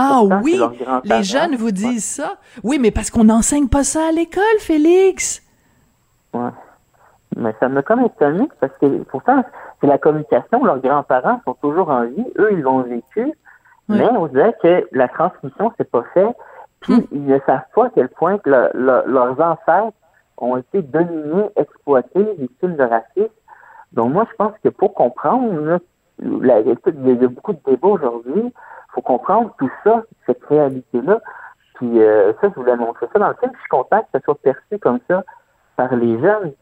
[0.00, 0.60] Ah oui,
[1.04, 2.36] les jeunes vous disent ça.
[2.62, 5.42] Oui, mais parce qu'on n'enseigne pas ça à l'école, Félix.
[6.32, 6.50] Ouais.
[7.36, 9.44] Mais ça me comme étonné parce que pourtant,
[9.80, 10.64] c'est la communication.
[10.64, 12.26] Leurs grands-parents sont toujours en vie.
[12.38, 13.32] Eux, ils l'ont vécu.
[13.88, 16.28] Mais on dirait que la transmission, c'est pas fait.
[16.80, 17.06] Puis, hmm.
[17.10, 19.96] ils ne savent pas à quel point que leurs ancêtres
[20.36, 23.32] ont été dominés, exploités, victimes de racisme.
[23.92, 25.80] Donc moi, je pense que pour comprendre,
[26.22, 28.52] il y a beaucoup de débats aujourd'hui,
[28.88, 31.20] faut comprendre tout ça, cette réalité-là.
[31.74, 33.52] Puis euh, ça, je voulais montrer ça dans le film.
[33.54, 33.68] Je suis
[34.12, 35.24] ça soit perçu comme ça
[35.76, 36.52] par les jeunes.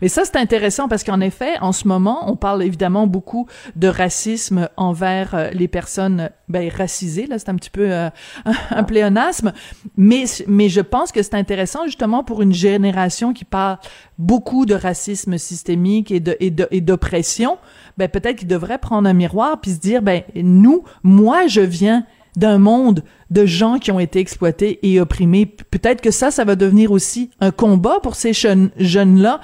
[0.00, 3.46] Mais ça, c'est intéressant parce qu'en effet, en ce moment, on parle évidemment beaucoup
[3.76, 7.26] de racisme envers euh, les personnes ben, racisées.
[7.26, 8.08] Là, c'est un petit peu euh,
[8.70, 9.52] un pléonasme.
[9.96, 13.78] Mais, mais je pense que c'est intéressant justement pour une génération qui parle
[14.18, 17.58] beaucoup de racisme systémique et de, et d'oppression.
[17.98, 22.04] Ben, peut-être qu'il devrait prendre un miroir puis se dire, ben, nous, moi, je viens
[22.36, 25.46] d'un monde de gens qui ont été exploités et opprimés.
[25.46, 29.40] Peut-être que ça, ça va devenir aussi un combat pour ces jeunes, jeunes-là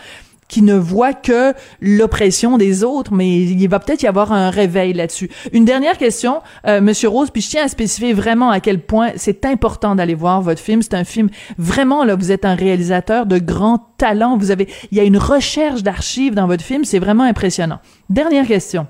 [0.51, 4.93] qui ne voient que l'oppression des autres, mais il va peut-être y avoir un réveil
[4.93, 5.31] là-dessus.
[5.53, 9.13] Une dernière question, euh, Monsieur Rose, puis je tiens à spécifier vraiment à quel point
[9.15, 10.83] c'est important d'aller voir votre film.
[10.83, 14.37] C'est un film vraiment là, vous êtes un réalisateur de grand talent.
[14.37, 17.79] Vous avez, il y a une recherche d'archives dans votre film, c'est vraiment impressionnant.
[18.09, 18.89] Dernière question.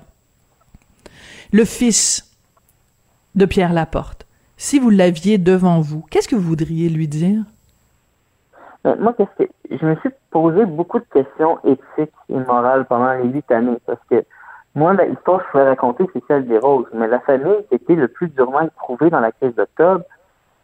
[1.51, 2.30] Le fils
[3.35, 4.25] de Pierre Laporte,
[4.57, 7.43] si vous l'aviez devant vous, qu'est-ce que vous voudriez lui dire?
[8.85, 9.13] Euh, moi,
[9.69, 13.99] je me suis posé beaucoup de questions éthiques et morales pendant les huit années parce
[14.09, 14.23] que
[14.73, 16.87] moi, l'histoire que je voulais raconter, c'est celle des roses.
[16.93, 20.03] Mais la famille qui était le plus durement éprouvée dans la crise d'octobre,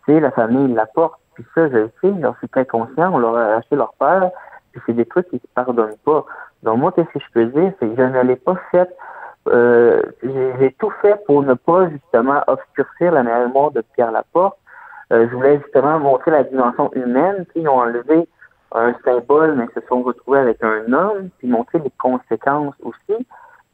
[0.05, 1.19] c'est la famille Laporte.
[1.33, 4.31] Puis ça, je le sais, j'en suis très conscient, on leur a acheté leur père,
[4.71, 6.25] puis c'est des trucs qui ne pardonnent pas.
[6.63, 8.89] Donc moi, qu'est-ce que je peux dire, c'est que je ne l'ai pas fait
[9.51, 14.57] euh, j'ai tout fait pour ne pas justement obscurcir la mémoire de Pierre Laporte.
[15.11, 17.45] Euh, je voulais justement montrer la dimension humaine.
[17.49, 18.27] Puis ils ont enlevé
[18.73, 23.25] un symbole, mais se sont retrouvés avec un homme, puis montrer les conséquences aussi.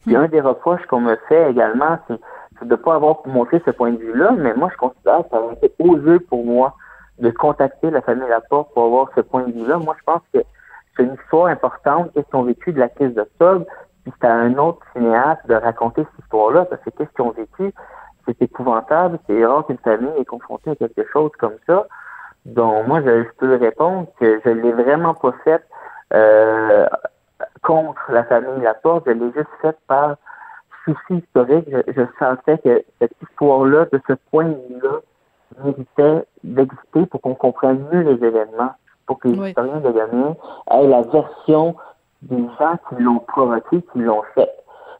[0.02, 2.20] Puis un des reproches qu'on me fait également, c'est
[2.66, 5.42] de ne pas avoir montré ce point de vue-là, mais moi je considère que ça
[5.42, 6.76] aurait été osé pour moi
[7.20, 9.78] de contacter la famille Laporte pour avoir ce point de vue-là.
[9.78, 10.40] Moi je pense que
[10.96, 13.66] c'est une histoire importante, qu'est-ce qu'ils ont vécu de la crise d'octobre,
[14.04, 17.32] puis c'était à un autre cinéaste de raconter cette histoire-là, parce que qu'est-ce qu'ils ont
[17.32, 17.74] vécu,
[18.26, 21.88] c'est épouvantable, c'est rare qu'une famille est confrontée à quelque chose comme ça.
[22.46, 25.64] Donc moi, je, peux répondre que je l'ai vraiment pas fait
[26.14, 26.86] euh,
[27.62, 30.18] contre la famille Laporte, je l'ai juste fait par
[30.84, 31.68] souci historique.
[31.70, 35.00] Je, sentais que cette histoire-là, de ce point de vue-là,
[35.64, 38.74] méritait d'exister pour qu'on comprenne mieux les événements,
[39.06, 40.34] pour que les historiens de gagner
[40.72, 41.76] aient la version
[42.24, 44.50] des gens qui l'ont provoqué, qui l'ont fait.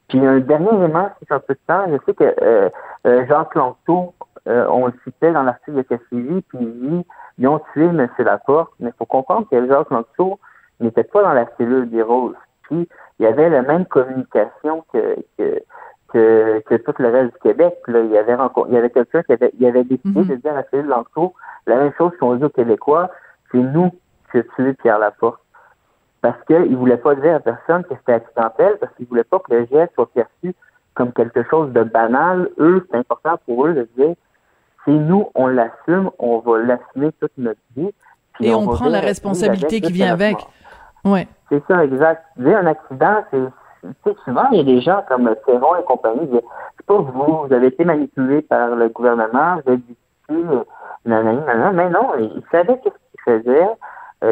[0.08, 2.68] Puis un dernier élément, c'est un peu de temps, je sais que euh,
[3.06, 4.14] euh Jacques Lanto,
[4.46, 7.06] euh, on le citait dans l'article de Cassidy, puis il dit
[7.38, 8.08] ils ont tué M.
[8.18, 10.38] Laporte, mais il faut comprendre que Jacques Lanto
[10.80, 12.36] n'était pas dans la cellule des Roses.
[12.62, 15.62] Puis il y avait la même communication que, que
[16.12, 17.76] que, que, tout le reste du Québec.
[17.88, 18.36] Là, il y avait
[18.68, 20.28] il y avait quelqu'un qui avait, il avait décidé mhm.
[20.28, 21.34] de dire à la cellule Lanto
[21.66, 23.10] la même chose qu'on dit aux Québécois,
[23.50, 23.90] c'est nous
[24.30, 25.40] qui avons tué Pierre Laporte
[26.24, 29.24] parce qu'ils ne voulaient pas dire à personne que c'était accidentel, parce qu'ils ne voulaient
[29.24, 30.54] pas que le geste soit perçu
[30.94, 32.48] comme quelque chose de banal.
[32.58, 34.14] Eux, c'est important pour eux de dire,
[34.86, 37.90] c'est nous, on l'assume, on va l'assumer toute notre vie.
[38.40, 40.38] Et on, prend la responsabilité qui vient avec.
[41.04, 41.28] Ouais.
[41.50, 42.24] C'est ça, exact.
[42.38, 43.22] Dire un accident,
[43.82, 47.52] c'est souvent, il y a des gens comme Ferron et compagnie, c'est pas vous, vous
[47.52, 50.42] avez été manipulé par le gouvernement, vous êtes ici,
[51.04, 53.68] nanana, mais non, ils savaient ce qu'ils faisaient,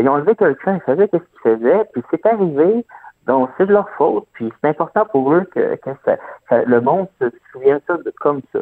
[0.00, 2.84] ils ont enlevé quelqu'un, ils savaient qu'est-ce qu'ils faisaient, puis c'est arrivé,
[3.26, 5.78] donc c'est de leur faute, puis c'est important pour eux que,
[6.50, 8.60] le monde se souvienne ça de, comme ça.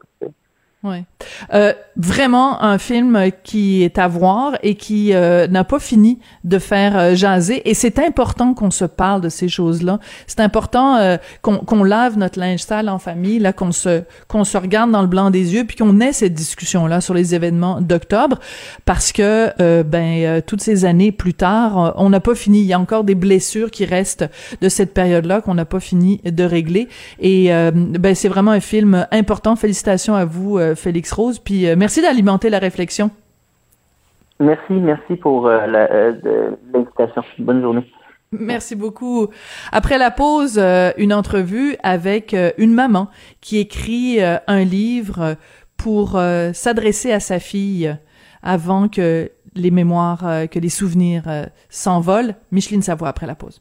[0.82, 1.04] Oui.
[1.52, 6.58] Euh, vraiment un film qui est à voir et qui euh, n'a pas fini de
[6.58, 7.68] faire euh, jaser.
[7.68, 9.98] Et c'est important qu'on se parle de ces choses-là.
[10.26, 14.56] C'est important euh, qu'on lave notre linge sale en famille, là, qu'on se qu'on se
[14.56, 18.38] regarde dans le blanc des yeux, puis qu'on ait cette discussion-là sur les événements d'octobre,
[18.86, 22.60] parce que ben toutes ces années plus tard, on n'a pas fini.
[22.60, 24.24] Il y a encore des blessures qui restent
[24.60, 26.88] de cette période-là qu'on n'a pas fini de régler.
[27.20, 29.56] Et ben c'est vraiment un film important.
[29.56, 31.38] Félicitations à vous euh, Félix Rose.
[31.38, 33.10] Puis euh, merci d'alimenter la réflexion.
[34.38, 35.66] Merci, merci pour euh,
[36.72, 37.22] l'invitation.
[37.38, 37.84] Bonne journée.
[38.32, 39.28] Merci beaucoup.
[39.72, 40.58] Après la pause,
[40.96, 43.08] une entrevue avec une maman
[43.40, 45.34] qui écrit un livre
[45.76, 46.10] pour
[46.52, 47.92] s'adresser à sa fille
[48.40, 51.24] avant que les mémoires, que les souvenirs
[51.70, 52.36] s'envolent.
[52.52, 53.60] Micheline Savoie après la pause.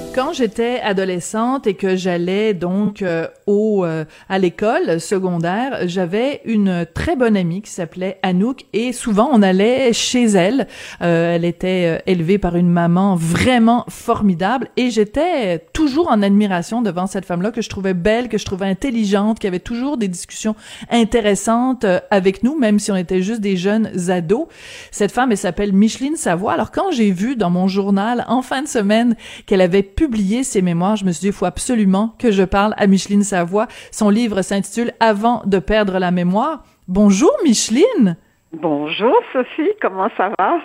[0.13, 6.85] Quand j'étais adolescente et que j'allais donc euh, au euh, à l'école secondaire, j'avais une
[6.93, 10.67] très bonne amie qui s'appelait Anouk et souvent on allait chez elle.
[11.01, 17.07] Euh, elle était élevée par une maman vraiment formidable et j'étais toujours en admiration devant
[17.07, 20.57] cette femme-là que je trouvais belle, que je trouvais intelligente, qui avait toujours des discussions
[20.89, 24.47] intéressantes avec nous, même si on était juste des jeunes ados.
[24.91, 26.51] Cette femme, elle s'appelle Micheline Savoie.
[26.51, 30.63] Alors quand j'ai vu dans mon journal en fin de semaine qu'elle avait publié ses
[30.63, 33.67] mémoires, je me suis dit, il faut absolument que je parle à Micheline Savoie.
[33.91, 36.63] Son livre s'intitule Avant de perdre la mémoire.
[36.87, 38.17] Bonjour, Micheline!
[38.51, 40.57] Bonjour, Sophie, comment ça va?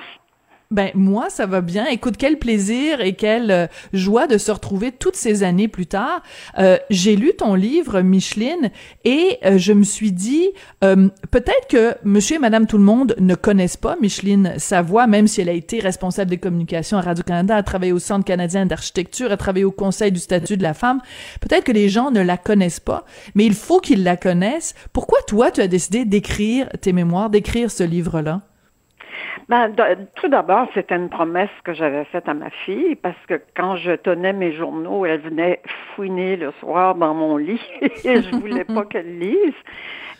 [0.72, 1.86] Ben moi ça va bien.
[1.86, 6.22] Écoute quel plaisir et quelle euh, joie de se retrouver toutes ces années plus tard.
[6.58, 8.70] Euh, j'ai lu ton livre Micheline
[9.04, 10.50] et euh, je me suis dit
[10.80, 15.40] peut-être que Monsieur et Madame tout le monde ne connaissent pas Micheline Savoie, même si
[15.40, 19.32] elle a été responsable des communications à Radio Canada, a travaillé au Centre canadien d'architecture,
[19.32, 21.00] a travaillé au Conseil du statut de la femme.
[21.40, 23.04] Peut-être que les gens ne la connaissent pas,
[23.34, 24.74] mais il faut qu'ils la connaissent.
[24.92, 28.22] Pourquoi toi tu as décidé d'écrire tes mémoires, d'écrire ce livre
[29.48, 29.74] Ben,
[30.16, 33.92] tout d'abord, c'était une promesse que j'avais faite à ma fille parce que quand je
[33.92, 35.60] tenais mes journaux, elle venait
[35.94, 37.60] fouiner le soir dans mon lit
[38.04, 39.54] et je voulais pas qu'elle lise.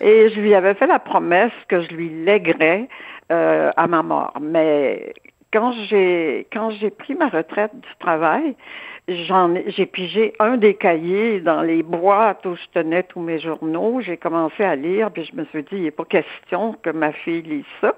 [0.00, 2.88] Et je lui avais fait la promesse que je lui léguerais
[3.32, 4.34] euh, à ma mort.
[4.40, 5.14] Mais
[5.52, 8.54] quand j'ai quand j'ai pris ma retraite du travail,
[9.08, 14.00] j'ai pigé un des cahiers dans les boîtes où je tenais tous mes journaux.
[14.00, 17.12] J'ai commencé à lire, puis je me suis dit, il n'est pas question que ma
[17.12, 17.94] fille lise ça.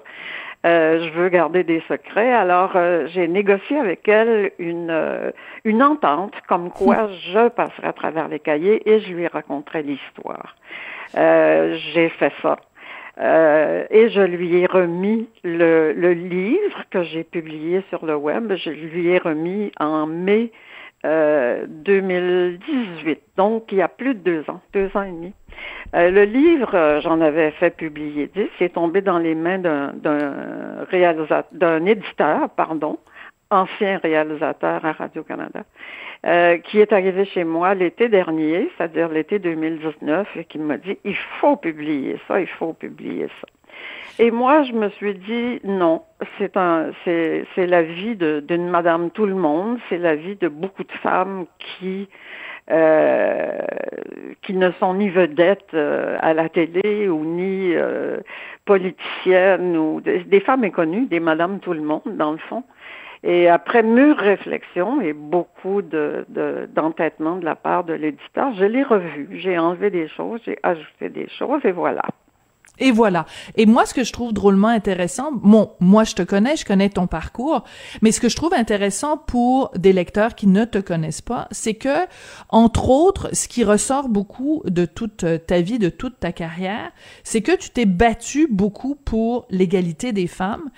[0.65, 2.33] Euh, je veux garder des secrets.
[2.33, 5.31] Alors, euh, j'ai négocié avec elle une, euh,
[5.63, 10.57] une entente comme quoi je passerai à travers les cahiers et je lui raconterai l'histoire.
[11.13, 12.57] j'ai fait ça.
[13.89, 18.53] et je lui ai remis le, le livre que j'ai publié sur le web.
[18.55, 20.51] Je lui ai remis en mai
[21.03, 25.33] 2018, donc il y a plus de deux ans, deux ans et demi.
[25.95, 30.85] Euh, le livre, euh, j'en avais fait publier dix, est tombé dans les mains d'un
[30.89, 32.99] réalisateur, d'un éditeur, pardon,
[33.49, 35.63] ancien réalisateur à Radio-Canada,
[36.25, 40.97] euh, qui est arrivé chez moi l'été dernier, c'est-à-dire l'été 2019, et qui m'a dit,
[41.03, 43.47] il faut publier ça, il faut publier ça.
[44.21, 46.03] Et moi, je me suis dit non,
[46.37, 50.49] c'est un, c'est, c'est la vie d'une Madame Tout le Monde, c'est la vie de
[50.49, 52.09] beaucoup de femmes qui
[52.71, 53.57] euh,
[54.43, 58.17] qui ne sont ni vedettes euh, à la télé ou ni euh,
[58.65, 62.63] politiciennes ou des, femmes inconnues, des Madame Tout le Monde dans le fond.
[63.23, 66.25] Et après mûre réflexion et beaucoup de,
[66.73, 69.27] d'entêtement de la part de l'éditeur, je l'ai revu.
[69.33, 72.03] J'ai enlevé des choses, j'ai ajouté des choses et voilà.
[72.79, 73.25] Et voilà.
[73.55, 76.89] Et moi, ce que je trouve drôlement intéressant, bon, moi, je te connais, je connais
[76.89, 77.63] ton parcours,
[78.01, 81.73] mais ce que je trouve intéressant pour des lecteurs qui ne te connaissent pas, c'est
[81.73, 82.05] que,
[82.49, 86.91] entre autres, ce qui ressort beaucoup de toute ta vie, de toute ta carrière,
[87.23, 90.69] c'est que tu t'es battu beaucoup pour l'égalité des femmes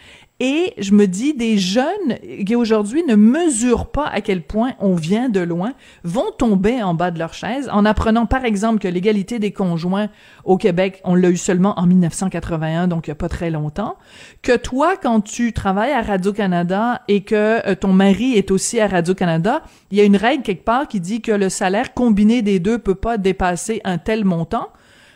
[0.44, 2.18] et je me dis, des jeunes
[2.48, 5.74] qui aujourd'hui ne mesurent pas à quel point on vient de loin
[6.04, 10.10] vont tomber en bas de leur chaise en apprenant, par exemple, que l'égalité des conjoints
[10.44, 13.98] au Québec, on l'a eu seulement en 1981, donc il n'y a pas très longtemps.
[14.42, 17.36] Que toi, quand tu travailles à Radio-Canada et que
[17.68, 19.62] euh, ton mari est aussi à Radio-Canada,
[19.92, 22.80] il y a une règle quelque part qui dit que le salaire combiné des deux
[22.80, 24.70] peut pas dépasser un tel montant.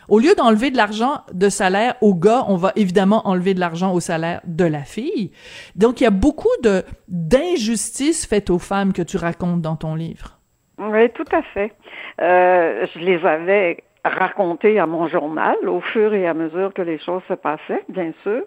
[0.08, 3.92] Au lieu d'enlever de l'argent de salaire au gars, on va évidemment enlever de l'argent
[3.92, 5.32] au salaire de la fille.
[5.74, 9.94] Donc, il y a beaucoup de d'injustices faites aux femmes que tu racontes dans ton
[9.94, 10.38] livre.
[10.78, 11.72] Oui, tout à fait.
[12.20, 16.98] Euh, je les avais racontées à mon journal au fur et à mesure que les
[16.98, 18.42] choses se passaient, bien sûr.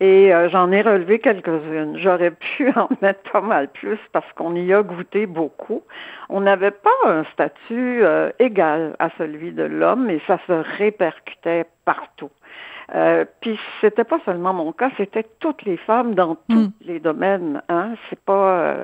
[0.00, 1.98] Et euh, j'en ai relevé quelques-unes.
[1.98, 5.82] J'aurais pu en mettre pas mal plus parce qu'on y a goûté beaucoup.
[6.28, 11.66] On n'avait pas un statut euh, égal à celui de l'homme et ça se répercutait
[11.84, 12.30] partout.
[12.94, 16.72] Euh, puis c'était pas seulement mon cas, c'était toutes les femmes dans tous mm.
[16.82, 17.62] les domaines.
[17.68, 17.90] Hein.
[18.08, 18.74] C'est pas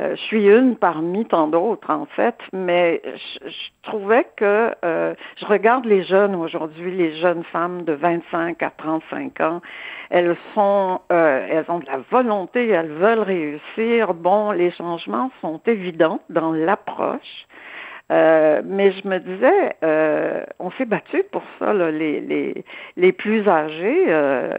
[0.00, 3.50] euh, je suis une parmi tant d'autres, en fait, mais je,
[3.82, 9.40] trouvais que euh, je regarde les jeunes aujourd'hui, les jeunes femmes de 25 à 35
[9.40, 9.60] ans,
[10.10, 14.14] elles sont, euh, elles ont de la volonté, elles veulent réussir.
[14.14, 17.46] Bon, les changements sont évidents dans l'approche.
[18.12, 22.64] Euh, mais je me disais, euh, on s'est battu pour ça, là, les, les,
[22.98, 24.52] les plus âgés, euh,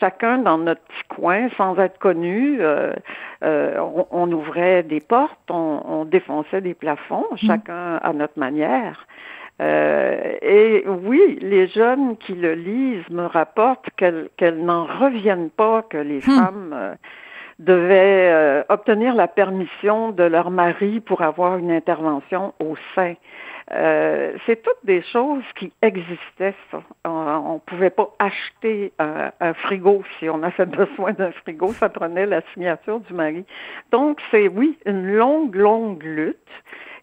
[0.00, 2.60] chacun dans notre petit coin, sans être connu,
[3.42, 7.46] on, on, ouvrait des portes, on, on défonçait des plafonds, mmh.
[7.46, 9.06] chacun à notre manière.
[9.60, 16.18] et oui, les jeunes qui le lisent me rapportent qu'elles n'en reviennent pas que les
[16.18, 16.20] mmh.
[16.20, 16.96] femmes
[17.58, 23.14] devaient euh, obtenir la permission de leur mari pour avoir une intervention au sein.
[23.72, 26.54] Euh, c'est toutes des choses qui existaient.
[26.70, 26.82] Ça.
[27.04, 31.72] On ne pouvait pas acheter un, un, frigo si on avait besoin d'un frigo.
[31.72, 33.44] Ça prenait la signature du mari.
[33.90, 36.38] Donc, c'est, oui, une longue, longue lutte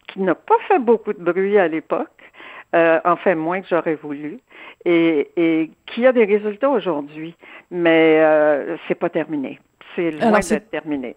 [0.07, 2.09] qui n'a pas fait beaucoup de bruit à l'époque.
[2.73, 4.39] Euh, enfin moins que j'aurais voulu,
[4.85, 7.35] et, et, qui a des résultats aujourd'hui,
[7.69, 9.59] mais euh, c'est pas terminé.
[9.95, 11.15] C'est loin d'être terminé.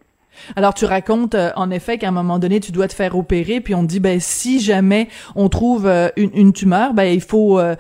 [0.57, 3.61] Alors tu racontes euh, en effet qu'à un moment donné tu dois te faire opérer
[3.61, 7.20] puis on te dit ben si jamais on trouve euh, une, une, tumeur ben il
[7.20, 7.77] faut euh,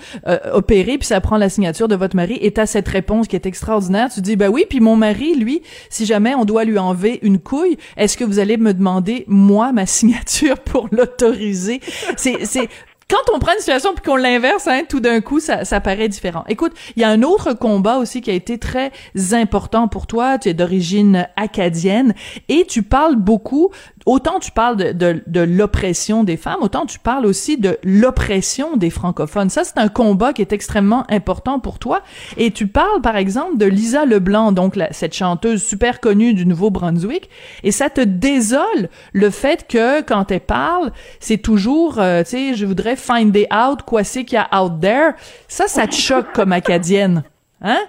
[0.52, 2.38] opérer puis ça prend la signature de votre mari.
[2.40, 4.08] Et t'as cette réponse qui est extraordinaire.
[4.12, 7.38] Tu dis ben oui puis mon mari lui si jamais on doit lui enlever une
[7.38, 11.80] couille est-ce que vous allez me demander moi ma signature pour l'autoriser?
[12.16, 12.68] C'est c'est
[13.10, 16.08] quand on prend une situation puis qu'on l'inverse, hein, tout d'un coup, ça, ça paraît
[16.08, 16.44] différent.
[16.48, 18.92] Écoute, il y a un autre combat aussi qui a été très
[19.32, 20.38] important pour toi.
[20.38, 22.14] Tu es d'origine acadienne
[22.48, 23.70] et tu parles beaucoup
[24.06, 28.76] autant tu parles de, de, de l'oppression des femmes, autant tu parles aussi de l'oppression
[28.76, 29.50] des francophones.
[29.50, 32.02] Ça, c'est un combat qui est extrêmement important pour toi.
[32.36, 37.30] Et tu parles, par exemple, de Lisa Leblanc, donc cette chanteuse super connue du Nouveau-Brunswick,
[37.62, 42.54] et ça te désole le fait que quand elle parle, c'est toujours, euh, tu sais,
[42.54, 45.12] je voudrais find it out, quoi c'est qu'il y a out there.
[45.48, 47.24] Ça, ça te choque comme acadienne,
[47.62, 47.80] hein?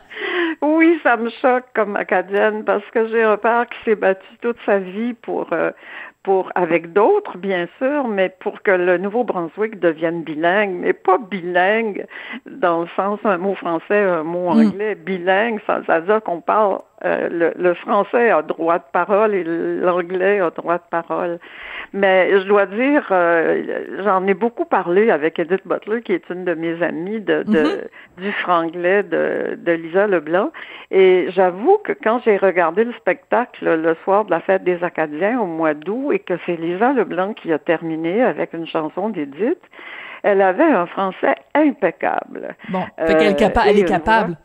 [0.61, 4.57] Oui, ça me choque comme acadienne parce que j'ai un père qui s'est battu toute
[4.65, 5.71] sa vie pour euh,
[6.25, 12.07] pour, avec d'autres, bien sûr, mais pour que le Nouveau-Brunswick devienne bilingue, mais pas bilingue
[12.47, 14.67] dans le sens un mot français, un mot hmm.
[14.67, 14.95] anglais.
[14.95, 19.43] Bilingue, ça, ça veut dire qu'on parle euh, le, français a droit de parole et
[19.43, 21.39] l'anglais a droit de parole.
[21.93, 26.45] Mais je dois dire, euh, j'en ai beaucoup parlé avec Edith Butler, qui est une
[26.45, 28.21] de mes amies de, mm-hmm.
[28.21, 30.51] du franglais de, de Lisa Leblanc.
[30.89, 35.39] Et j'avoue que quand j'ai regardé le spectacle le soir de la fête des Acadiens
[35.39, 39.61] au mois d'août et que c'est Lisa Leblanc qui a terminé avec une chanson d'Edith,
[40.23, 42.55] elle avait un français impeccable.
[42.69, 44.37] Bon, fait qu'elle elle est capable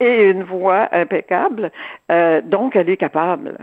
[0.00, 1.70] et une voix impeccable,
[2.10, 3.56] euh, donc elle est capable.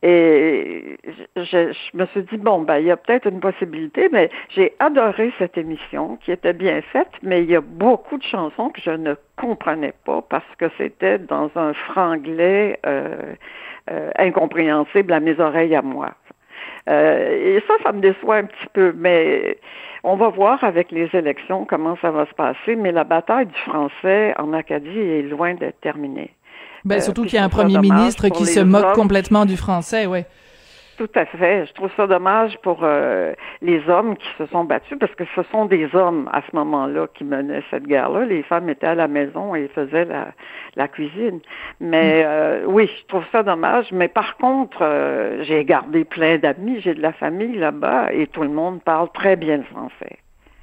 [0.00, 0.96] Et
[1.34, 5.32] je, me suis dit, bon, ben, il y a peut-être une possibilité, mais j'ai adoré
[5.38, 8.92] cette émission qui était bien faite, mais il y a beaucoup de chansons que je
[8.92, 13.34] ne comprenais pas parce que c'était dans un franglais euh,
[13.90, 16.14] euh, incompréhensible à mes oreilles à moi.
[16.88, 19.58] Euh, et ça, ça me déçoit un petit peu, mais
[20.04, 23.60] on va voir avec les élections comment ça va se passer, mais la bataille du
[23.66, 26.34] français en Acadie est loin d'être terminée.
[26.84, 30.06] Ben, euh, surtout qu'il y a un premier ministre qui se moque complètement du français,
[30.06, 30.20] oui.
[30.98, 31.64] Tout à fait.
[31.66, 33.32] Je trouve ça dommage pour euh,
[33.62, 37.06] les hommes qui se sont battus parce que ce sont des hommes à ce moment-là
[37.14, 38.24] qui menaient cette guerre-là.
[38.24, 40.32] Les femmes étaient à la maison et faisaient la,
[40.74, 41.38] la cuisine.
[41.78, 42.26] Mais mm.
[42.26, 43.92] euh, oui, je trouve ça dommage.
[43.92, 48.42] Mais par contre, euh, j'ai gardé plein d'amis, j'ai de la famille là-bas et tout
[48.42, 50.18] le monde parle très bien le français.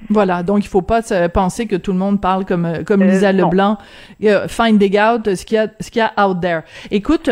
[0.09, 1.01] Voilà, donc il faut pas
[1.33, 3.77] penser que tout le monde parle comme comme Lisa Leblanc.
[4.49, 6.63] finding out ce qu'il y a ce qu'il y a out there.
[6.91, 7.29] Écoute,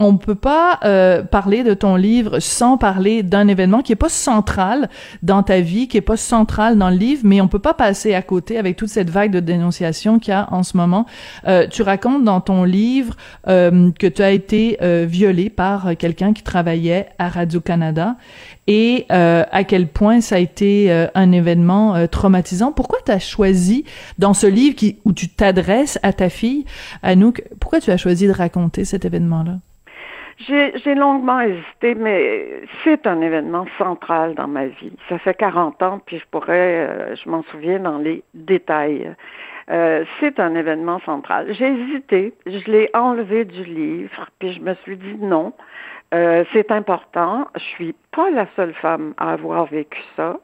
[0.00, 4.08] on peut pas euh, parler de ton livre sans parler d'un événement qui est pas
[4.08, 4.88] central
[5.22, 8.14] dans ta vie, qui est pas central dans le livre, mais on peut pas passer
[8.14, 11.06] à côté avec toute cette vague de dénonciation qu'il y a en ce moment.
[11.46, 13.14] Euh, tu racontes dans ton livre
[13.48, 18.16] euh, que tu as été violé par quelqu'un qui travaillait à Radio Canada
[18.66, 22.72] et à quel point ça a été un événement traumatisant.
[22.72, 23.84] Pourquoi tu as choisi
[24.18, 26.64] dans ce livre qui où tu t'adresses à ta fille
[27.02, 29.58] Anouk, pourquoi tu as choisi de raconter cet événement-là?
[30.46, 34.92] J'ai longuement hésité, mais c'est un événement central dans ma vie.
[35.08, 39.14] Ça fait 40 ans, puis je pourrais, euh, je m'en souviens dans les détails.
[39.70, 41.52] Euh, c'est un événement central.
[41.52, 45.52] J'ai hésité, je l'ai enlevé du livre, puis je me suis dit non,
[46.14, 47.48] euh, c'est important.
[47.54, 50.38] Je suis pas la seule femme à avoir vécu ça.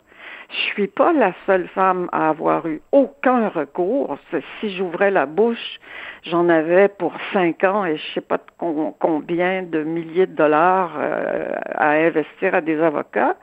[0.55, 4.17] Je suis pas la seule femme à avoir eu aucun recours.
[4.61, 5.81] Si j'ouvrais la bouche,
[6.23, 8.39] j'en avais pour cinq ans et je sais pas
[9.01, 13.35] combien de milliers de dollars euh, à investir à des avocats,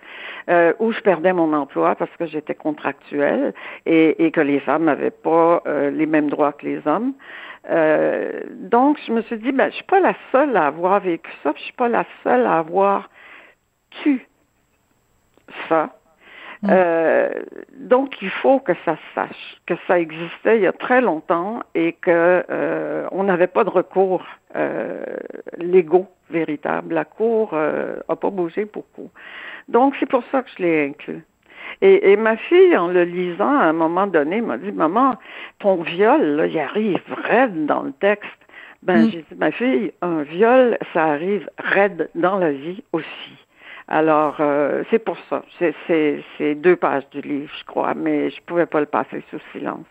[0.50, 3.54] euh, où je perdais mon emploi parce que j'étais contractuelle
[3.86, 7.14] et, que les femmes n'avaient pas euh, les mêmes droits que les hommes.
[8.70, 11.52] donc, je me suis dit, ben, je suis pas la seule à avoir vécu ça,
[11.58, 13.10] je suis pas la seule à avoir
[14.02, 14.26] tu
[15.68, 15.90] ça.
[16.64, 16.68] Mm.
[16.70, 17.30] Euh,
[17.76, 21.62] donc, il faut que ça se sache que ça existait il y a très longtemps
[21.74, 25.04] et que euh, on n'avait pas de recours euh,
[25.58, 26.94] légaux véritables.
[26.94, 29.10] La Cour euh, a pas bougé beaucoup.
[29.68, 31.24] Donc, c'est pour ça que je l'ai inclus.
[31.82, 35.16] Et, et, ma fille, en le lisant, à un moment donné, m'a dit, maman,
[35.60, 38.30] ton viol, là, il arrive vrai dans le texte.
[38.84, 39.10] Ben, Mm.
[39.12, 43.38] j'ai dit, ma fille, un viol, ça arrive raide dans la vie aussi.
[43.94, 45.44] Alors, euh, c'est pour ça.
[45.60, 49.86] C'est- deux pages du livre, je crois, mais je pouvais pas le passer sous silence.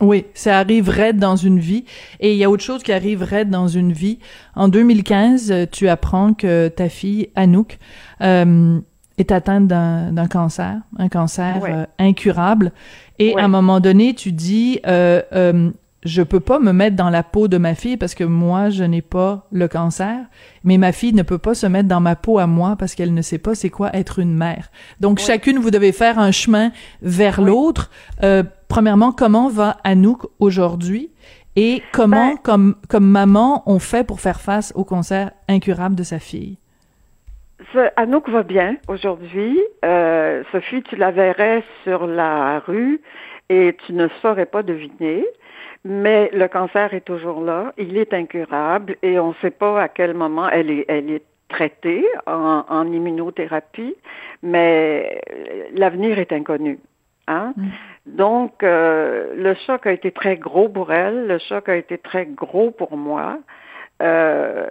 [0.00, 1.84] Oui, ça arrive raide dans une vie.
[2.18, 4.18] Et il y a autre chose qui arrive raide dans une vie.
[4.56, 7.78] En 2015, euh, tu apprends que ta fille, Anouk,
[8.22, 8.80] euh,
[9.18, 11.70] est atteinte d'un d'un cancer, un cancer Ouais.
[11.72, 12.72] euh, incurable.
[13.20, 13.40] Et Ouais.
[13.40, 15.70] à un moment donné, tu dis, euh, euh,
[16.04, 18.82] je peux pas me mettre dans la peau de ma fille parce que moi, je
[18.84, 20.16] n'ai pas le cancer,
[20.64, 23.14] mais ma fille ne peut pas se mettre dans ma peau à moi parce qu'elle
[23.14, 24.68] ne sait pas c'est quoi être une mère.
[25.00, 25.24] Donc, Oui.
[25.24, 26.72] chacune, vous devez faire un chemin
[27.02, 27.46] vers Oui.
[27.46, 27.90] l'autre.
[28.22, 31.10] Euh, premièrement, comment va Anouk aujourd'hui?
[31.54, 36.02] Et comment, Ben- comme, comme maman, on fait pour faire face au cancer incurable de
[36.02, 36.56] sa fille?
[37.72, 39.58] Ce- Anouk va bien aujourd'hui.
[39.84, 43.00] Euh, Sophie, tu la verrais sur la rue
[43.48, 45.24] et tu ne saurais pas deviner.
[45.84, 49.88] Mais le cancer est toujours là, il est incurable et on ne sait pas à
[49.88, 53.96] quel moment elle est, elle est traitée en, en immunothérapie,
[54.42, 55.20] mais
[55.74, 56.78] l'avenir est inconnu.
[57.26, 57.52] Hein?
[57.56, 57.68] Mm.
[58.06, 62.26] Donc, euh, le choc a été très gros pour elle, le choc a été très
[62.26, 63.38] gros pour moi.
[64.02, 64.68] Euh,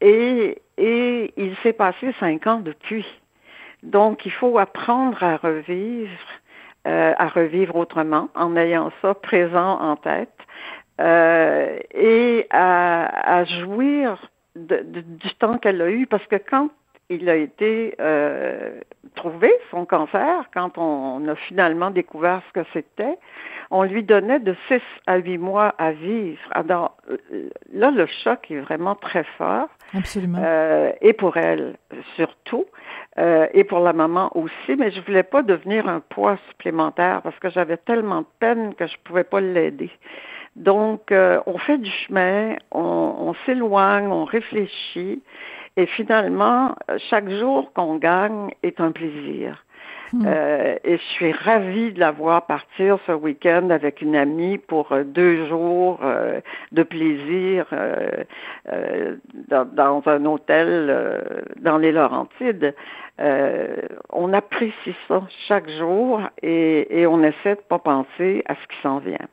[0.00, 3.06] et, et il s'est passé cinq ans depuis.
[3.82, 6.10] Donc, il faut apprendre à revivre,
[6.88, 10.32] euh, à revivre autrement, en ayant ça présent en tête,
[11.00, 14.16] euh, et à, à jouir
[14.56, 16.70] du temps qu'elle a eu, parce que quand
[17.10, 18.80] il a été euh,
[19.14, 23.18] trouvé, son cancer, quand on a finalement découvert ce que c'était,
[23.70, 26.40] on lui donnait de 6 à 8 mois à vivre.
[26.50, 29.68] Alors, euh, là, le choc est vraiment très fort.
[29.94, 30.38] Absolument.
[30.42, 31.76] Euh, et pour elle
[32.16, 32.66] surtout,
[33.18, 37.38] euh, et pour la maman aussi, mais je voulais pas devenir un poids supplémentaire parce
[37.38, 39.90] que j'avais tellement de peine que je pouvais pas l'aider.
[40.56, 45.22] Donc, euh, on fait du chemin, on, on s'éloigne, on réfléchit,
[45.76, 46.74] et finalement,
[47.08, 49.64] chaque jour qu'on gagne est un plaisir.
[50.12, 50.24] Hmm.
[50.26, 54.92] Euh, et je suis ravie de la voir partir ce week-end avec une amie pour
[54.92, 56.40] euh, deux jours euh,
[56.72, 59.16] de plaisir euh,
[59.48, 61.22] dans, dans un hôtel
[61.60, 62.74] dans les Laurentides.
[63.18, 68.80] On apprécie ça chaque jour et, et on essaie de pas penser à ce qui
[68.82, 69.26] s'en vient.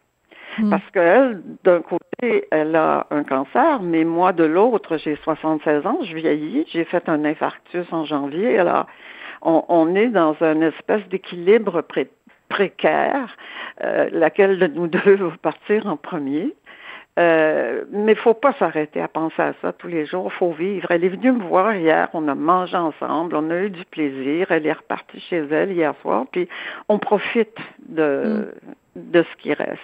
[0.57, 0.69] Mm.
[0.69, 5.99] Parce qu'elle, d'un côté, elle a un cancer, mais moi, de l'autre, j'ai 76 ans,
[6.03, 8.88] je vieillis, j'ai fait un infarctus en janvier, alors
[9.41, 12.09] on, on est dans une espèce d'équilibre pré-
[12.49, 13.36] précaire,
[13.83, 16.53] euh, laquelle de nous deux va partir en premier.
[17.17, 20.91] Euh, mais il faut pas s'arrêter à penser à ça tous les jours, faut vivre.
[20.91, 24.47] Elle est venue me voir hier, on a mangé ensemble, on a eu du plaisir,
[24.51, 26.49] elle est repartie chez elle hier soir, puis
[26.89, 27.57] on profite
[27.88, 28.53] de,
[28.97, 29.79] de ce qui reste.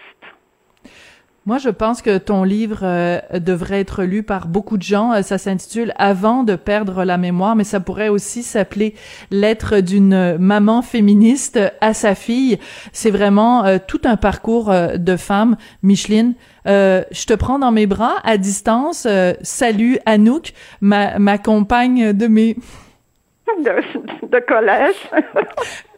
[1.47, 5.11] Moi, je pense que ton livre euh, devrait être lu par beaucoup de gens.
[5.11, 8.93] Euh, Ça s'intitule Avant de perdre la mémoire, mais ça pourrait aussi s'appeler
[9.31, 12.59] Lettre d'une maman féministe à sa fille.
[12.93, 15.57] C'est vraiment euh, tout un parcours euh, de femme.
[15.81, 16.35] Micheline,
[16.67, 19.07] euh, je te prends dans mes bras à distance.
[19.09, 22.55] Euh, salut Anouk, ma, ma compagne de mes
[23.65, 24.95] De, de collège.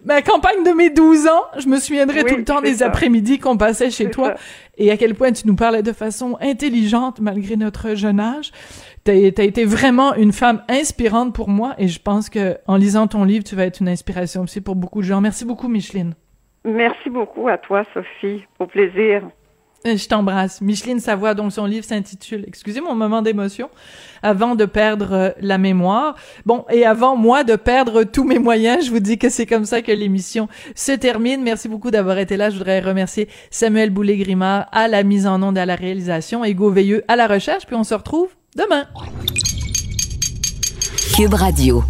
[0.05, 1.43] ma campagne de mes 12 ans.
[1.57, 4.35] Je me souviendrai Oui, tout le temps des après-midi qu'on passait chez toi ça.
[4.77, 8.51] Et à quel point tu nous parlais de façon intelligente malgré notre jeune âge.
[9.03, 13.07] T'as as été vraiment une femme inspirante pour moi et je pense que en lisant
[13.07, 15.21] ton livre, tu vas être une inspiration aussi pour beaucoup de gens.
[15.21, 16.13] Merci beaucoup, Micheline.
[16.65, 18.45] Merci beaucoup à toi, Sophie.
[18.59, 19.23] Au plaisir.
[19.85, 20.61] Euh, Je t'embrasse.
[20.61, 23.69] Micheline Savoie, dont son livre s'intitule, excusez mon moment d'émotion,
[24.21, 26.15] avant de perdre euh, la mémoire.
[26.45, 29.65] Bon, et avant moi de perdre tous mes moyens, je vous dis que c'est comme
[29.65, 31.43] ça que l'émission se termine.
[31.43, 32.49] Merci beaucoup d'avoir été là.
[32.49, 37.03] Je voudrais remercier Samuel Boulay-Grimard à la mise en onde, à la réalisation, et Veilleux
[37.09, 37.65] à la recherche.
[37.65, 38.85] Puis on se retrouve demain.
[41.15, 41.83] Cube Radio.